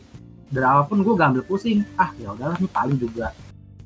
[0.53, 1.83] dari awal pun gue gak ambil pusing.
[1.99, 3.35] Ah ya udahlah ini paling juga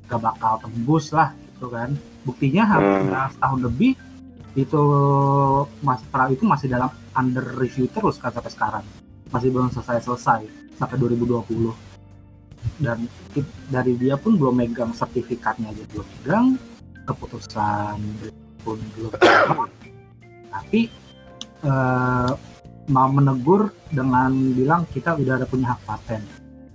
[0.05, 1.89] gak bakal tembus lah gitu kan.
[2.21, 3.91] Buktinya hampir setahun lebih
[4.53, 4.83] itu
[5.81, 8.85] masih pra itu masih dalam under review terus kan sampai sekarang.
[9.33, 10.45] Masih belum selesai selesai
[10.77, 11.73] sampai 2020
[12.79, 13.07] dan
[13.71, 16.47] dari dia pun belum megang sertifikatnya aja belum megang
[17.07, 17.97] keputusan
[18.61, 19.11] pun belum
[20.51, 20.91] tapi
[21.63, 22.31] eh,
[22.87, 26.21] mau menegur dengan bilang kita udah ada punya hak paten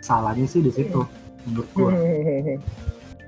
[0.05, 1.05] salahnya sih di situ
[1.49, 1.91] menurut gua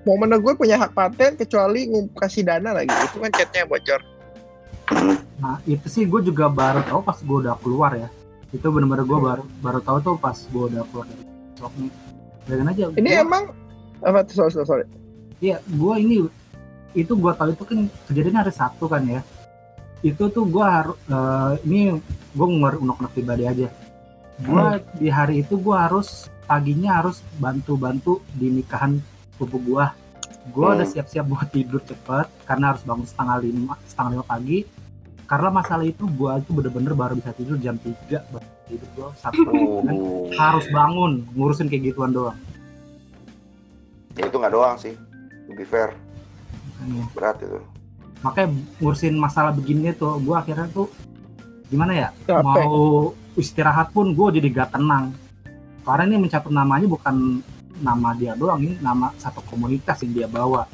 [0.04, 2.92] Mau menegur punya hak paten kecuali kasih dana lagi.
[2.92, 4.00] Itu kan chatnya bocor.
[5.40, 8.08] Nah itu sih gue juga baru tahu pas gue udah keluar ya.
[8.52, 11.24] Itu bener-bener gue baru baru tahu tuh pas gue udah keluar dari
[11.56, 11.92] shop nih.
[12.44, 12.84] Bayangin aja.
[12.92, 13.44] Ini gua- emang
[14.00, 14.84] apa tuh sorry, sorry, sorry.
[15.40, 16.14] Iya, gue ini
[16.94, 19.20] itu gue tahu itu kan kejadiannya hari Sabtu kan ya.
[20.00, 20.96] Itu tuh gue harus
[21.62, 21.96] ini
[22.30, 23.68] gue ngeluarin unek-unek pribadi aja.
[24.36, 24.64] Gue
[24.94, 29.00] di hari itu gue harus paginya harus bantu-bantu di nikahan
[29.32, 29.86] sepupu gue.
[30.52, 30.76] Gue Hmm.
[30.76, 34.58] udah siap-siap buat tidur cepet karena harus bangun setengah lima setengah lima pagi.
[35.24, 39.48] Karena masalah itu gue itu bener-bener baru bisa tidur jam 3 baru tidur gue Sabtu.
[39.48, 42.36] Uh, harus bangun ngurusin kayak gituan doang.
[44.14, 44.94] ya itu nggak doang sih.
[45.50, 45.90] Lebih fair,
[46.80, 47.04] Makanya.
[47.12, 47.60] berat itu.
[48.20, 48.48] makanya
[48.80, 50.88] ngurusin masalah begini tuh gue akhirnya tuh
[51.68, 52.40] gimana ya Capek.
[52.40, 55.12] mau istirahat pun gue jadi gak tenang
[55.84, 57.44] karena ini mencatat namanya bukan
[57.84, 60.64] nama dia doang ini nama satu komunitas yang dia bawa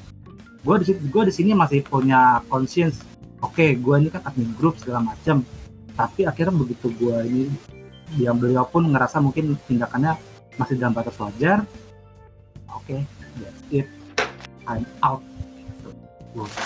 [0.62, 3.02] gue di gue di sini masih punya conscience
[3.40, 5.42] oke gue ini kan admin grup segala macam
[5.94, 7.44] tapi akhirnya begitu gue ini
[8.14, 10.16] dia beliau pun ngerasa mungkin tindakannya
[10.56, 11.64] masih dalam batas wajar
[12.68, 12.96] oke
[13.38, 13.86] that's it
[14.66, 15.22] I'm out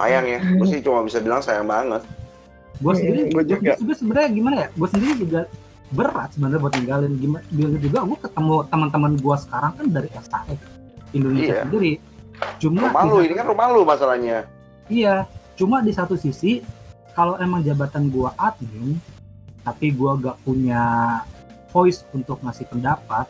[0.00, 2.00] Sayang ya, gue sih cuma bisa bilang sayang banget.
[2.78, 3.72] gue sendiri gua juga.
[3.74, 5.40] gue sebenarnya gimana ya gue sendiri juga
[5.90, 7.42] berat sebenarnya buat ninggalin gimana
[7.74, 10.58] juga gue ketemu teman-teman gue sekarang kan dari SAF
[11.10, 11.62] Indonesia Iya.
[11.66, 11.92] sendiri
[12.58, 14.46] cuma Rumah lu, ini kan rumah lu masalahnya.
[14.86, 15.24] iya
[15.54, 16.62] cuma di satu sisi
[17.12, 18.98] kalau emang jabatan gue admin
[19.60, 20.82] tapi gue gak punya
[21.68, 23.26] voice untuk ngasih pendapat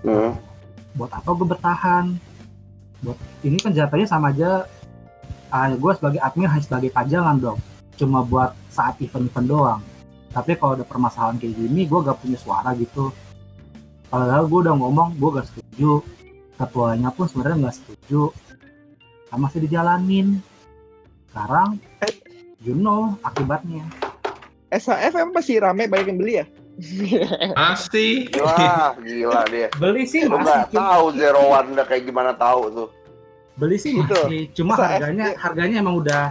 [0.00, 0.32] Hmm.
[0.92, 2.16] buat apa gue bertahan?
[3.00, 4.64] Buat ini kan jatuhnya sama aja
[5.48, 7.60] ah, gue sebagai admin hanya sebagai pajangan dong
[7.94, 9.80] cuma buat saat event-event doang.
[10.30, 13.12] Tapi kalau ada permasalahan kayak gini gue gak punya suara gitu.
[14.08, 16.00] Padahal gue udah ngomong gue gak setuju
[16.60, 18.22] ketuanya pun sebenarnya nggak setuju
[19.26, 20.28] sama masih dijalanin
[21.26, 21.80] sekarang
[22.60, 23.86] you know akibatnya
[24.68, 26.46] SAF emang masih rame banyak yang beli ya?
[27.58, 28.30] Masih.
[28.30, 29.66] Gila, gila dia.
[29.76, 32.88] beli sih Lu nggak tahu Zero One udah kayak gimana tahu tuh.
[33.52, 34.24] beli sih Betul.
[34.24, 36.22] masih cuma SAF harganya harganya emang udah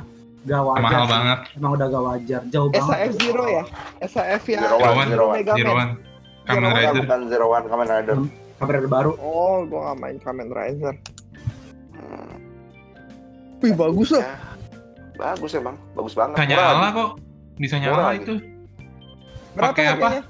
[0.42, 1.12] gak wajar Mahal sih.
[1.12, 1.40] banget.
[1.54, 3.64] emang udah gak wajar jauh banget SAF Zero ya?
[4.02, 5.38] SAF yang Zero One, Zero One.
[5.52, 5.72] Zero.
[5.76, 5.92] One.
[6.48, 7.02] Kamen Rider.
[7.04, 8.16] Bukan Zero One, Kamen Rider.
[8.60, 10.96] Kabar baru Oh, gua gak main Kamen Rider.
[11.92, 12.36] Hmm.
[13.60, 14.20] Wih, bagus loh.
[14.20, 14.36] Ya,
[15.16, 16.36] bagus emang, bagus banget.
[16.36, 16.92] Murah nyala lagi.
[16.94, 17.10] kok.
[17.56, 18.20] Bisa Murah nyala lagi.
[18.22, 18.34] itu.
[19.50, 19.94] Berapa Pakai apa?
[20.08, 20.24] harganya?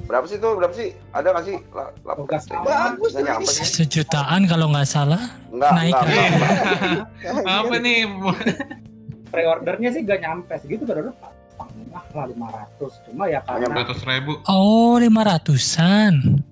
[0.00, 0.52] Berapa sih tuh?
[0.54, 0.88] Berapa sih?
[1.10, 1.56] Ada nggak sih?
[1.70, 2.42] La- la- Bagus.
[2.50, 3.66] Bagus Nggak nyampe sih.
[3.66, 5.22] Sejutaan kalau nggak salah.
[5.48, 6.18] Enggak, Naik enggak, lagi.
[6.18, 7.54] enggak.
[7.58, 7.98] Apa nih?
[9.30, 14.32] pre-ordernya sih gak nyampe segitu baru mah lah 500 cuma ya karena Hanya Ratus ribu.
[14.44, 16.42] Oh, lima ratusan.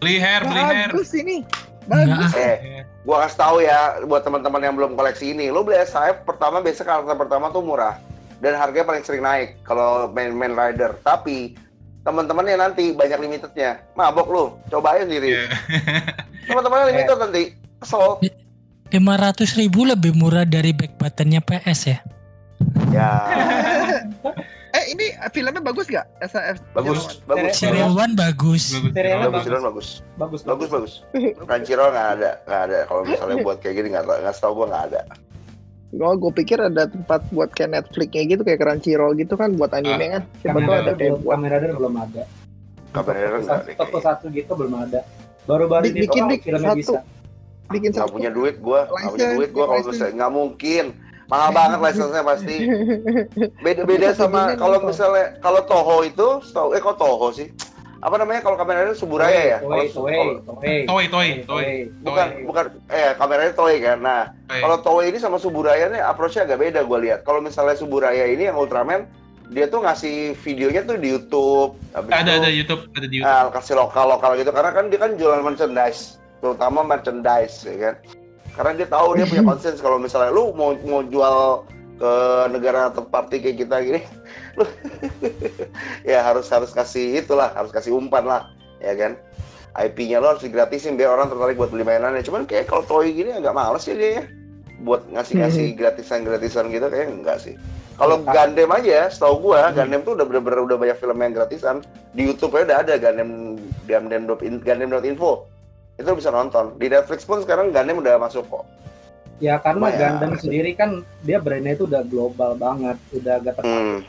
[0.00, 0.90] Beli hair, beli hair.
[0.92, 1.36] Bagus ini.
[1.84, 2.32] Bagus.
[2.36, 6.64] Eh, gua kasih tahu ya buat teman-teman yang belum koleksi ini, lo beli SAF pertama
[6.64, 8.00] biasa karakter pertama tuh murah
[8.40, 10.96] dan harganya paling sering naik kalau main main rider.
[11.04, 11.56] Tapi
[12.04, 13.80] teman-temannya nanti banyak limitednya.
[13.96, 15.40] Mabok lu, cobain sendiri.
[15.40, 15.48] Iya.
[16.48, 17.44] Teman-temannya limited nanti.
[17.80, 18.20] Kesel.
[18.94, 21.98] lima ratus ribu lebih murah dari back buttonnya PS ya.
[22.94, 23.10] Ya,
[24.74, 26.02] Eh, ini filmnya bagus gak?
[26.18, 26.58] SAF.
[26.74, 27.54] bagus, bagus.
[27.54, 28.62] Serial Bagus, One bagus.
[28.90, 29.88] Serialnya bagus, bagus.
[30.18, 30.92] bagus Bagus, bagus.
[31.38, 32.78] Crunchyroll nggak ada, nggak ada.
[32.90, 35.00] Kalau misalnya buat kayak gini nggak nggak tahu gua nggak ada.
[35.94, 39.70] Oh, gue pikir ada tempat buat kayak Netflix kayak gitu, kayak Crunchyroll gitu kan buat
[39.70, 40.22] anime kan.
[40.42, 41.34] Siapa tahu ada kayak buat.
[41.38, 42.22] kamera Rider belum ada
[42.90, 45.00] Kabar Rider nggak ada toko satu gitu belum ada
[45.46, 46.78] baru-baru ini bikin, Dik, filmnya satu.
[46.78, 46.98] bisa
[47.64, 48.14] Bikin Nggak satu.
[48.14, 50.84] punya duit gua, nggak punya duit gua kalau bisa nggak mungkin.
[51.24, 52.56] Mahal banget license-nya pasti.
[53.60, 57.48] Beda-beda sama Bikin kalau misalnya kalau Toho itu, setahu eh kok Toho sih?
[58.04, 59.58] Apa namanya kalau Kamen Rider Suburaya ya?
[59.64, 61.76] Toei, Kalau Toei, kalau- Toei, Toei, Toei, Toei.
[62.04, 63.98] bukan bukan eh Kamen Rider Toei kan.
[63.98, 64.22] Nah,
[64.60, 67.24] kalau Toei ini sama Suburaya nih approach-nya agak beda gue lihat.
[67.24, 69.08] Kalau misalnya Suburaya ini yang Ultraman
[69.48, 71.80] dia tuh ngasih videonya tuh di YouTube.
[71.92, 73.32] Habis Ada itu, ada YouTube, ada di YouTube.
[73.32, 76.00] ah, kasih lokal lokal gitu karena kan dia kan jualan merchandise,
[76.40, 77.94] terutama merchandise ya kan.
[78.54, 82.12] Karena dia tahu dia punya concern kalau misalnya lu mau mau jual ke
[82.50, 84.00] negara third party kayak kita gini,
[84.58, 84.64] lu
[86.10, 88.42] ya harus harus kasih itulah, harus kasih umpan lah,
[88.82, 89.14] ya kan.
[89.74, 92.22] IP-nya lo harus digratisin biar orang tertarik buat beli mainannya.
[92.22, 94.24] Cuman kayak kalau toy gini agak males ya dia ya.
[94.86, 97.58] Buat ngasih-ngasih gratisan-gratisan gitu kayak enggak sih.
[97.98, 101.82] Kalau Gundam aja, setahu gua Gundam tuh udah bener-bener udah banyak film yang gratisan.
[102.14, 103.58] Di YouTube aja udah ada Gundam
[103.90, 104.22] Gundam
[104.62, 105.53] Gundam.info.
[105.94, 106.74] Itu bisa nonton.
[106.76, 108.64] Di Netflix pun sekarang Gundam udah masuk kok.
[109.38, 110.12] Ya karena Lumayan.
[110.16, 110.90] Gundam sendiri kan
[111.20, 114.00] dia brandnya itu udah global banget, udah gak terpakai Hmm.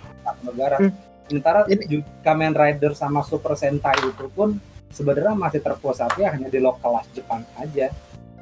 [0.44, 0.76] negara.
[0.78, 0.92] Hmm.
[1.26, 7.02] Sementara Ini- Kamen Rider sama Super Sentai itu pun sebenarnya masih terpusatnya hanya di lokal
[7.12, 7.90] Jepang aja.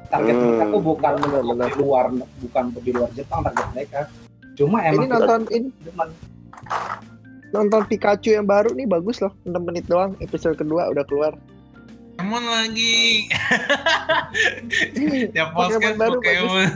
[0.04, 0.44] Target Hmm.
[0.46, 1.64] mereka tuh bukan Benar-benar.
[1.64, 4.00] di luar bukan di luar Jepang target mereka.
[4.54, 6.08] Cuma Ini emang nonton ini demen.
[7.50, 9.32] nonton Pikachu yang baru nih bagus loh.
[9.42, 11.32] 6 menit doang episode kedua udah keluar.
[12.14, 13.26] Pokemon lagi.
[15.34, 16.66] Tiap Pokemon podcast baru Pokemon.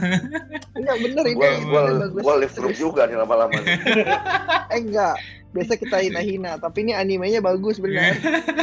[0.75, 1.35] Enggak bener ini.
[1.35, 2.21] Gua gua bagus.
[2.21, 3.55] gua live group juga nih lama-lama.
[4.69, 5.15] Eh enggak.
[5.49, 8.13] Biasa kita hina-hina, tapi ini animenya bagus bener.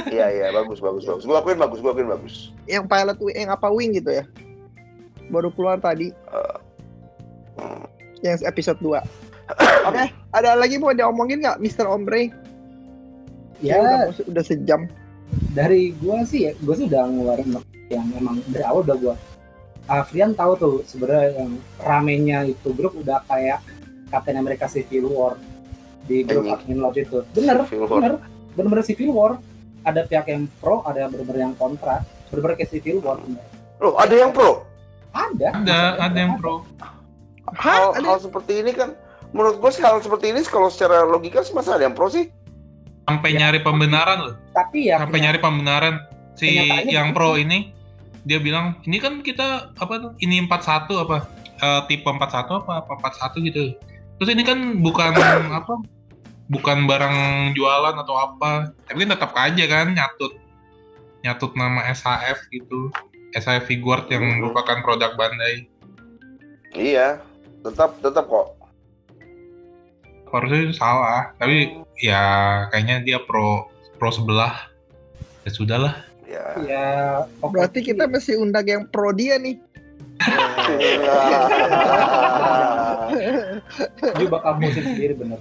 [0.07, 1.24] Iya iya bagus bagus bagus.
[1.24, 2.55] Gua akuin bagus, gua akuin bagus.
[2.68, 4.24] yang pilot yang apa wing gitu ya.
[5.33, 6.12] Baru keluar tadi
[7.57, 7.89] Hmm.
[8.20, 9.01] yang episode 2.
[9.89, 10.05] Oke,
[10.37, 11.89] ada lagi mau diomongin nggak Mr.
[11.89, 12.29] Ombre?
[13.64, 14.85] Ya udah, udah sejam.
[15.55, 17.49] Dari gua sih ya, gua sih udah ngeluarin
[17.91, 19.14] yang emang dari awal udah gua
[19.87, 23.62] Afrian tahu tuh sebenarnya yang ramenya itu grup udah kayak
[24.11, 25.39] Captain America Civil War
[26.07, 27.99] di grup admin lodge itu bener Civil War.
[28.03, 28.14] bener
[28.59, 29.33] bener-bener Civil War
[29.87, 33.43] ada pihak yang pro ada yang bener-bener yang kontra bener-bener kayak Civil War bener.
[33.77, 34.64] Loh, ada yang pro.
[35.12, 36.64] ada Ada, ada yang pro.
[37.57, 38.97] Hal, hal seperti ini kan
[39.31, 42.33] menurut gue sih hal seperti ini kalau secara logika sih masa ada yang pro sih?
[43.07, 44.35] Sampai nyari pembenaran loh.
[44.51, 45.95] tapi ya Sampai nyari pembenaran
[46.35, 47.71] si yang pro ini
[48.23, 51.19] dia bilang ini kan kita apa tuh ini 41 apa
[51.57, 52.21] Eh, tipe 41
[52.61, 53.73] apa apa 41 gitu.
[54.21, 55.17] Terus ini kan bukan
[55.63, 55.81] apa
[56.47, 57.17] bukan barang
[57.55, 58.77] jualan atau apa.
[58.85, 60.37] Tapi kan tetap aja kan nyatut
[61.25, 62.93] nyatut nama SHF gitu.
[63.33, 64.37] SHF Figuart yang Mhm.
[64.45, 65.65] merupakan produk Bandai.
[66.73, 67.25] Iya,
[67.65, 68.56] tetap tetap kok.
[70.31, 71.33] Harusnya itu salah.
[71.39, 71.72] Tapi
[72.03, 72.22] ya
[72.72, 73.66] kayaknya dia pro
[73.97, 74.68] pro sebelah.
[75.47, 75.95] Ya sudahlah.
[76.27, 76.45] Ya.
[76.66, 76.87] ya
[77.39, 77.55] oke.
[77.55, 79.62] Berarti kita mesti undang yang pro dia nih.
[84.16, 85.37] dia bakal musik sendiri bener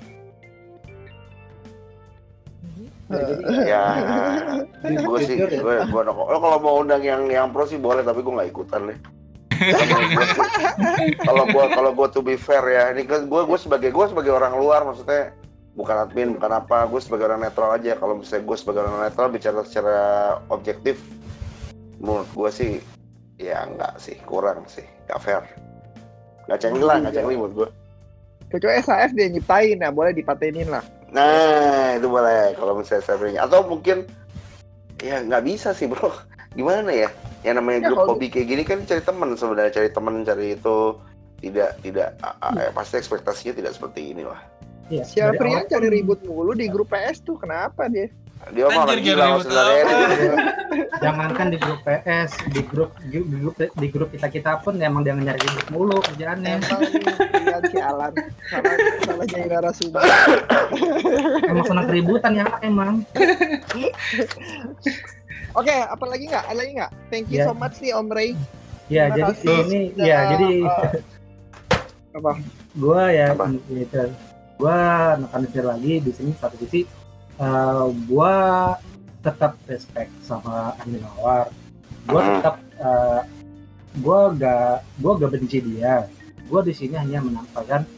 [3.06, 3.86] Ya, jadi ya,
[4.82, 7.78] jujur- gue sih, jujur ya, gue gue lo kalau mau undang yang yang pro sih
[7.78, 8.98] boleh, tapi gue nggak ikutan deh.
[9.90, 13.60] Kalau gua sih- Kalau gue kalau gue to be fair ya, ini kan gue gue
[13.60, 15.32] sebagai gue sebagai orang luar maksudnya
[15.76, 17.94] bukan admin bukan apa, gue sebagai orang netral aja.
[17.94, 19.98] Kalau misalnya gue sebagai orang netral bicara secara
[20.48, 21.00] objektif,
[21.98, 22.72] menurut gue sih
[23.36, 25.44] ya enggak sih kurang sih, nggak fair.
[26.48, 27.70] Nggak cengli lah, nggak cengli menurut gue.
[28.46, 30.86] Kecuali SAF dia nyiptain ya, boleh dipatenin lah.
[31.10, 33.42] Nah, itu boleh kalau misalnya servernya.
[33.44, 34.06] Atau mungkin
[35.02, 36.14] ya nggak bisa sih bro.
[36.56, 37.10] Gimana ya?
[37.44, 40.48] Yang namanya Ya, grup kalau- hobi kayak gini kan cari teman sebenarnya, cari teman, cari
[40.54, 40.78] itu
[41.38, 42.10] tidak tidak
[42.56, 44.40] ya, pasti ekspektasinya tidak seperti ini lah.
[44.86, 48.10] Iya, Si awal cari pun- ribut mulu di grup PS tuh, kenapa dia?
[48.48, 49.84] Dia mah orang Anjir, gila ribut sebenarnya.
[51.06, 55.14] jangankan di grup PS di grup di grup di grup kita kita pun emang dia
[55.14, 56.82] nyari ribut mulu kerjaannya Emang
[57.66, 58.12] si Alan
[58.46, 60.02] salah salah jadi narasumber.
[61.44, 63.02] emang senang keributan ya emang
[65.56, 66.46] Oke, apa lagi nggak?
[66.46, 66.92] Ada lagi nggak?
[67.08, 67.46] Thank you Ya.
[67.48, 68.30] so much nih Om Ray.
[68.86, 70.92] ya Terima jadi kasih ini sudah, ya jadi uh,
[72.22, 72.32] apa?
[72.78, 73.46] gua ya Apa?
[73.66, 74.04] gitu
[74.56, 74.78] gua
[75.18, 76.82] nekanin sekali lagi di sini satu sisi
[77.36, 78.36] eh, gua
[79.20, 81.50] tetap respect sama Andi Nawar
[82.06, 82.34] gua Hmm.
[82.38, 83.22] tetap eh,
[83.98, 86.06] gua gak gua gak benci dia
[86.46, 87.90] gua di sini hanya menyampaikan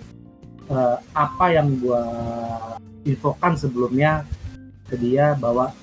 [0.68, 1.99] eh, apa yang gua
[3.03, 4.24] infokan sebelumnya
[4.88, 5.76] ke dia bahwa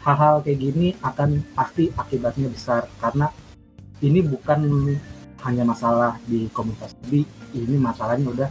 [0.00, 2.88] hal-hal kayak gini akan pasti akibatnya besar.
[3.00, 3.28] Karena
[4.00, 4.60] ini bukan
[5.44, 7.24] hanya masalah di komunitas hobi
[7.56, 8.50] ini masalahnya udah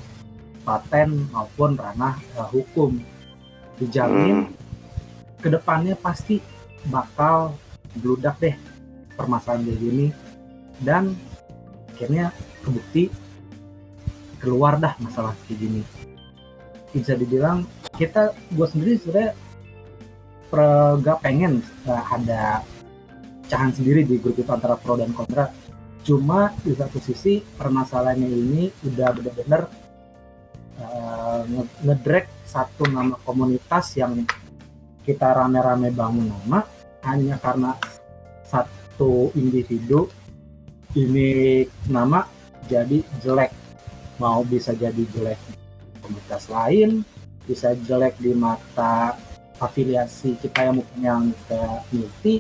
[0.66, 2.98] paten maupun ranah eh, hukum.
[3.80, 4.52] Dijamin Hmm.
[5.40, 6.44] ke depannya pasti
[6.92, 7.56] bakal
[7.96, 8.56] bludak deh
[9.16, 10.08] permasalahan kayak gini.
[10.84, 11.16] Dan
[11.96, 12.32] akhirnya
[12.64, 13.08] kebukti
[14.40, 15.82] keluar dah masalah kayak gini.
[16.92, 17.64] Bisa dibilang
[17.96, 19.32] kita gue sendiri sebenarnya
[21.00, 22.66] gak pengen eh, ada
[23.46, 25.50] pecahan sendiri di grup itu antara pro dan kontra
[26.06, 29.62] cuma di satu sisi permasalahannya ini udah bener-bener
[31.46, 34.24] nge- ngedrag satu nama komunitas yang
[35.04, 36.66] kita rame-rame bangun nama
[37.06, 37.76] hanya karena
[38.46, 40.10] satu individu
[40.98, 42.26] ini nama
[42.66, 43.54] jadi jelek.
[44.18, 45.40] Mau bisa jadi jelek
[46.04, 47.06] komunitas lain
[47.46, 49.18] bisa jelek di mata
[49.60, 52.36] afiliasi kita yang mungkin yang kayak multi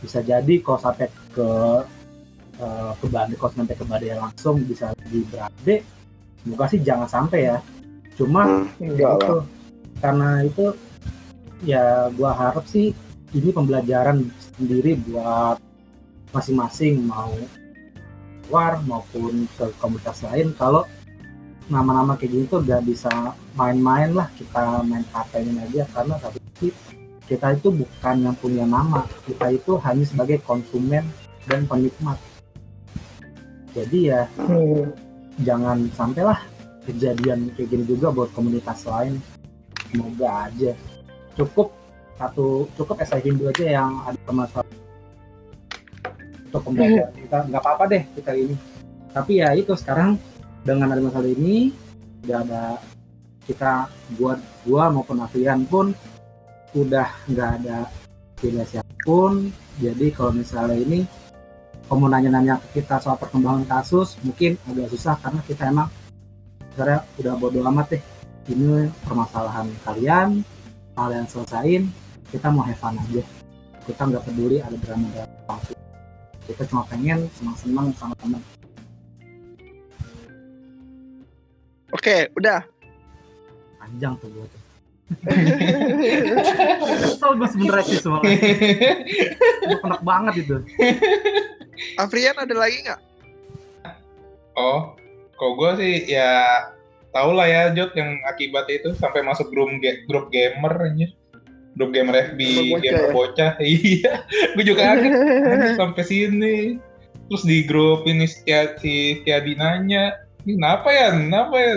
[0.00, 1.50] bisa jadi kalau sampai ke
[2.62, 5.82] uh, ke Bade kalau sampai ke Bade langsung bisa di Brade
[6.46, 7.58] semoga sih jangan sampai ya.
[8.14, 8.94] Cuma Hmm.
[8.94, 9.44] Itu
[9.98, 10.76] karena itu
[11.64, 12.94] ya gua harap sih
[13.34, 15.58] ini pembelajaran sendiri buat
[16.30, 17.32] masing-masing mau
[18.46, 20.54] luar maupun ke komunitas lain.
[20.54, 20.86] Kalau
[21.66, 23.10] nama-nama kayak gini tuh gak bisa
[23.58, 26.38] main-main lah kita main patentin aja karena tapi
[27.26, 29.02] kita itu bukan yang punya nama.
[29.26, 31.02] Kita itu hanya sebagai konsumen
[31.50, 32.14] dan penikmat.
[33.74, 34.94] Jadi ya Hmm.
[35.42, 36.38] jangan sampailah
[36.86, 39.18] kejadian kayak gini juga buat komunitas lain.
[39.90, 40.72] Semoga aja.
[41.34, 41.74] Cukup
[42.16, 44.78] satu cukup SI Hindu aja yang ada permasalahan.
[46.46, 48.56] Untuk pembelajaran kita nggak apa-apa deh kita ini.
[49.12, 50.16] Tapi ya itu sekarang
[50.66, 51.70] dengan ada masalah ini
[52.26, 52.62] udah ada
[53.46, 53.86] kita
[54.18, 55.94] buat gua maupun Afian pun
[56.74, 57.86] udah nggak ada
[58.34, 59.54] tidak siapa pun.
[59.78, 61.06] Jadi kalau misalnya ini
[61.86, 65.88] kamu nanya-nanya kita soal perkembangan kasus mungkin agak susah karena kita emang
[66.74, 68.02] sebenarnya udah bodo amat deh.
[68.50, 70.42] Ini permasalahan kalian
[70.98, 71.86] kalian selesain
[72.26, 73.22] kita mau have fun aja.
[73.86, 75.78] Kita nggak peduli ada drama drama palsu.
[76.42, 78.42] Kita cuma pengen senang-senang sama teman
[81.96, 82.60] Oke, udah.
[83.80, 84.60] panjang tuh gue tuh
[86.98, 88.34] kesel gue sebenernya sih soalnya
[89.62, 90.56] gue penak banget itu
[91.94, 93.00] Afrian ada lagi nggak?
[94.58, 94.98] Oh,
[95.38, 96.66] kok gue sih ya
[97.14, 101.06] tau lah ya Jot yang akibat itu sampai masuk grup ga- grup gamer aja.
[101.76, 103.12] Grup gamer FB, Gamer bocah gamer ya?
[103.12, 103.52] bocah.
[103.62, 104.12] Iya,
[104.56, 105.12] gue juga kaget
[105.76, 106.56] sampai sini.
[107.28, 111.74] Terus di grup ini Setia, si Setiadi nanya, ini kenapa ya, kenapa ya?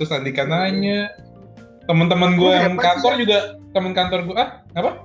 [0.00, 1.12] Terus Andika nanya,
[1.84, 3.38] teman-teman gue yang sih, kantor juga,
[3.76, 5.04] teman kantor gue, ah apa?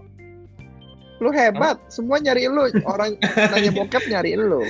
[1.19, 2.67] Lu hebat, semua nyari lu.
[2.87, 4.63] Orang nanya bokep nyari lu.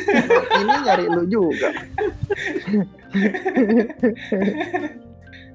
[0.62, 1.74] Ini nyari lu juga.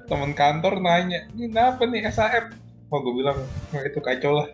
[0.07, 2.51] Teman kantor nanya, ini kenapa nih SAF?
[2.91, 3.39] Wah gue bilang,
[3.71, 4.47] wah itu kacau lah.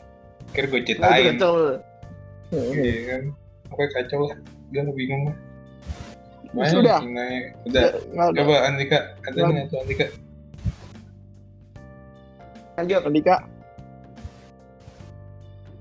[0.53, 1.01] Akhirnya gue kecil.
[2.53, 3.21] Iya kan.
[3.73, 4.38] Pokoknya kacau lah.
[4.69, 5.36] Gue bingung lah.
[6.54, 7.00] Banyak Sudah.
[7.04, 7.39] nanya.
[7.68, 7.84] Udah.
[8.14, 8.41] Nggak udah.
[8.43, 10.06] Coba Andika, ada nggak tuh Andika?
[12.78, 13.36] Lanjut, Andika.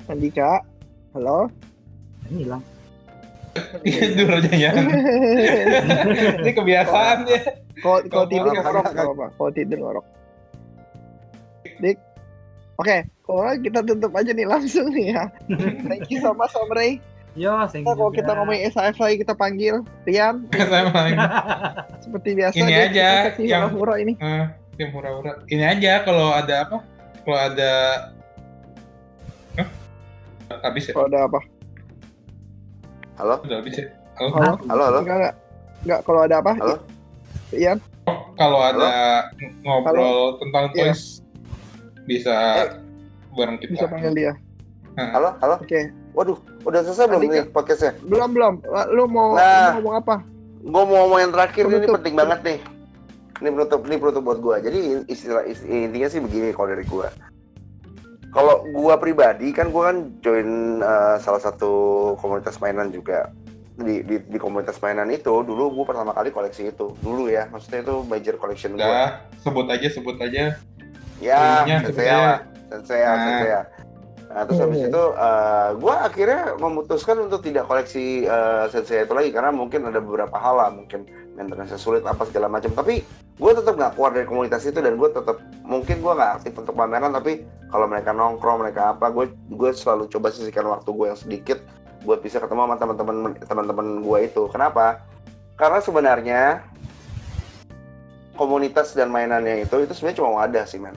[0.07, 0.51] Andika.
[1.17, 1.49] Halo.
[2.27, 2.62] ini hilang
[3.87, 4.71] Tidur aja ya.
[6.45, 7.41] Ini kebiasaan ya.
[7.81, 8.85] Kalau kalau tidur ngorok.
[9.33, 10.07] Kalau tidur ngorok.
[11.81, 11.97] Dik.
[12.77, 15.25] Oke, kalau kita tutup aja nih langsung nih ya.
[15.89, 17.01] Thank you so much Om Ray.
[17.37, 18.16] Yo thank Kita you kalau juga.
[18.18, 20.34] kita ngomongin SAF lagi kita panggil Rian
[20.97, 21.16] lagi.
[22.01, 22.55] seperti biasa.
[22.57, 24.12] Ini aja, yang- hura-hura ini.
[24.16, 24.45] Eh,
[24.78, 25.45] yang murah-murah.
[25.47, 26.76] Ini aja kalau ada apa?
[27.22, 27.72] Kalau ada
[29.55, 29.68] Hah?
[30.62, 30.93] Habis ya?
[30.93, 31.41] Kalau ada apa?
[33.16, 33.34] Halo?
[33.43, 33.87] Udah habis ya?
[34.16, 34.28] Halo?
[34.32, 34.53] Halo?
[34.66, 34.99] Halo, halo?
[35.01, 35.34] Enggak, enggak.
[35.84, 36.53] Enggak, kalau ada apa?
[36.57, 36.76] Halo?
[37.53, 37.78] Ian?
[38.07, 38.91] Oh, kalau ada
[39.61, 40.93] ngobrol tentang Iya.
[40.93, 41.20] toys
[42.07, 42.37] bisa
[43.30, 43.72] bareng kita.
[43.74, 44.32] Bisa panggil dia.
[44.97, 45.37] Halo?
[45.41, 45.57] Halo?
[45.59, 45.93] Oke.
[46.12, 47.93] Waduh, udah selesai belum nih podcastnya?
[48.03, 48.55] Belum, belum.
[48.91, 49.79] Lu mau, Nah.
[49.79, 50.17] lu mau ngomong apa?
[50.59, 51.95] Gue mau ngomong yang terakhir nih, ini Penutup.
[51.97, 52.59] penting banget nih.
[53.37, 54.57] Ini penutup, ini penutup buat gue.
[54.61, 57.09] Jadi istilah, isti- intinya sih begini kalau dari gue.
[58.29, 60.49] Kalau gue pribadi kan gue kan join
[60.79, 61.73] uh, salah satu
[62.17, 63.31] komunitas mainan juga.
[63.77, 67.85] Di, di, di komunitas mainan itu dulu gue pertama kali koleksi itu dulu ya maksudnya
[67.85, 69.03] itu major collection gue
[69.39, 70.57] sebut aja, sebut aja.
[71.17, 73.21] ya sensei lah sensei ya Nah.
[73.21, 73.61] sensei ya
[74.37, 74.93] nah terus habis Hmm.
[74.93, 79.97] itu eh gue akhirnya memutuskan untuk tidak koleksi eh, sensei itu lagi karena mungkin ada
[79.97, 82.68] beberapa hal lah mungkin maintenance sulit apa segala macam.
[82.76, 83.01] Tapi
[83.37, 86.76] gue tetap nggak keluar dari komunitas itu dan gue tetap mungkin gue nggak aktif untuk
[86.76, 91.20] pameran tapi kalau mereka nongkrong mereka apa gue gue selalu coba sisihkan waktu gue yang
[91.20, 91.59] sedikit
[92.05, 94.53] buat bisa ketemu sama teman-teman teman-teman gue itu.
[94.53, 95.01] Kenapa?
[95.57, 96.43] Karena sebenarnya
[98.37, 100.93] komunitas dan mainannya itu itu sebenarnya cuma wadah sih men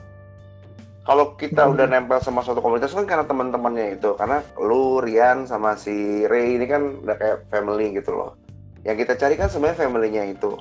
[1.10, 1.74] kalau kita Hmm.
[1.74, 4.14] udah nempel sama suatu komunitas kan karena teman-temannya itu.
[4.14, 8.38] Karena lu Rian sama si Ray ini kan udah kayak family gitu loh.
[8.86, 10.54] Yang kita cari kan sebenarnya family-nya itu.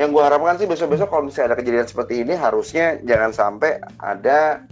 [0.00, 4.64] Yang gua harapkan sih besok-besok kalau misalnya ada kejadian seperti ini harusnya jangan sampai ada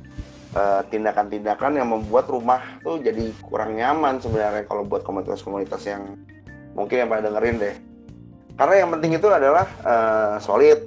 [0.56, 6.16] eh, tindakan-tindakan yang membuat rumah tuh jadi kurang nyaman sebenarnya kalau buat komunitas-komunitas yang
[6.72, 7.76] mungkin yang pada dengerin deh.
[8.56, 10.80] Karena yang penting itu adalah eh, solid.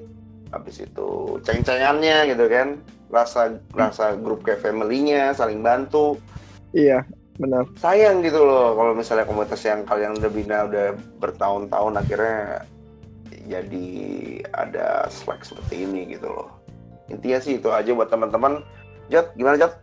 [0.49, 2.81] Habis itu ceng-cengannya gitu kan
[3.11, 6.17] rasa rasa grup kayak family-nya saling bantu.
[6.71, 7.03] Iya,
[7.35, 7.67] benar.
[7.77, 12.63] sayang gitu loh kalau misalnya komunitas yang kalian udah bina udah bertahun-tahun akhirnya
[13.51, 13.87] jadi
[14.55, 16.49] ada slack seperti ini gitu loh.
[17.11, 18.63] Intinya sih itu aja buat teman-teman.
[19.11, 19.75] Jat gimana Jat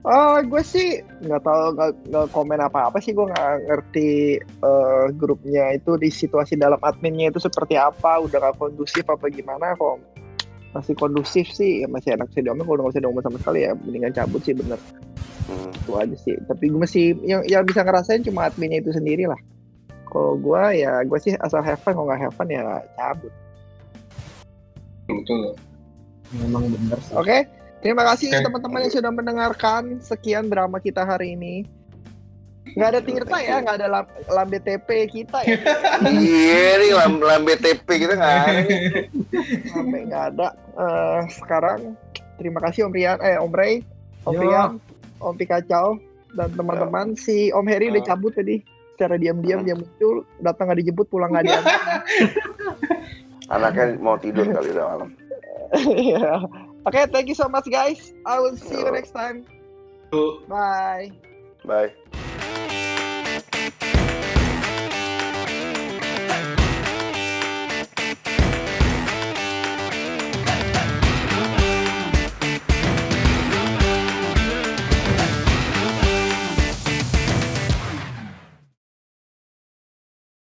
[0.00, 1.76] Oh, gue sih nggak tahu
[2.08, 7.36] nggak komen apa-apa sih gue nggak ngerti eh, grupnya itu di situasi dalam adminnya itu
[7.36, 10.00] seperti apa, udah nggak kondusif apa gimana kok
[10.70, 13.58] masih kondusif sih ya masih enak sih diomongin kalau udah nggak bisa diomongin sama sekali
[13.66, 14.78] ya mendingan cabut sih bener
[15.50, 15.66] Hmm.
[15.74, 19.40] itu aja sih tapi gue masih yang yang bisa ngerasain cuma adminnya itu sendiri lah
[20.06, 22.62] kalau gue ya gue sih asal have fun kalau nggak have fun ya
[22.94, 23.34] cabut
[25.10, 25.58] Betul.
[26.38, 27.14] Memang bener sih.
[27.18, 27.36] oke
[27.82, 28.46] terima kasih Oke.
[28.46, 31.66] teman-teman yang sudah mendengarkan sekian drama kita hari ini
[32.72, 35.58] nggak ada Tirta ya nggak ada lam- lambe TP kita ya
[36.04, 38.80] Iya nih lam, lambe TP kita nggak ada nih.
[39.66, 41.92] sampai nggak ada Eh, sekarang
[42.36, 43.84] terima kasih Om Rian eh Om Ray
[44.22, 44.40] Om Yo.
[44.40, 44.70] Rian
[45.18, 46.00] Om Pikacau
[46.32, 48.08] dan teman-teman si Om Heri udah Oh.
[48.08, 48.62] cabut tadi
[48.92, 51.76] secara diam-diam dia muncul datang nggak dijemput pulang nggak diantar
[53.50, 55.10] Anaknya mau tidur kali udah malam.
[55.74, 56.46] Iya.
[56.80, 58.14] Oke, thank you so much guys.
[58.22, 58.94] I will see you Yo.
[58.94, 59.42] next time.
[60.46, 61.10] Bye.
[61.62, 62.19] Bye.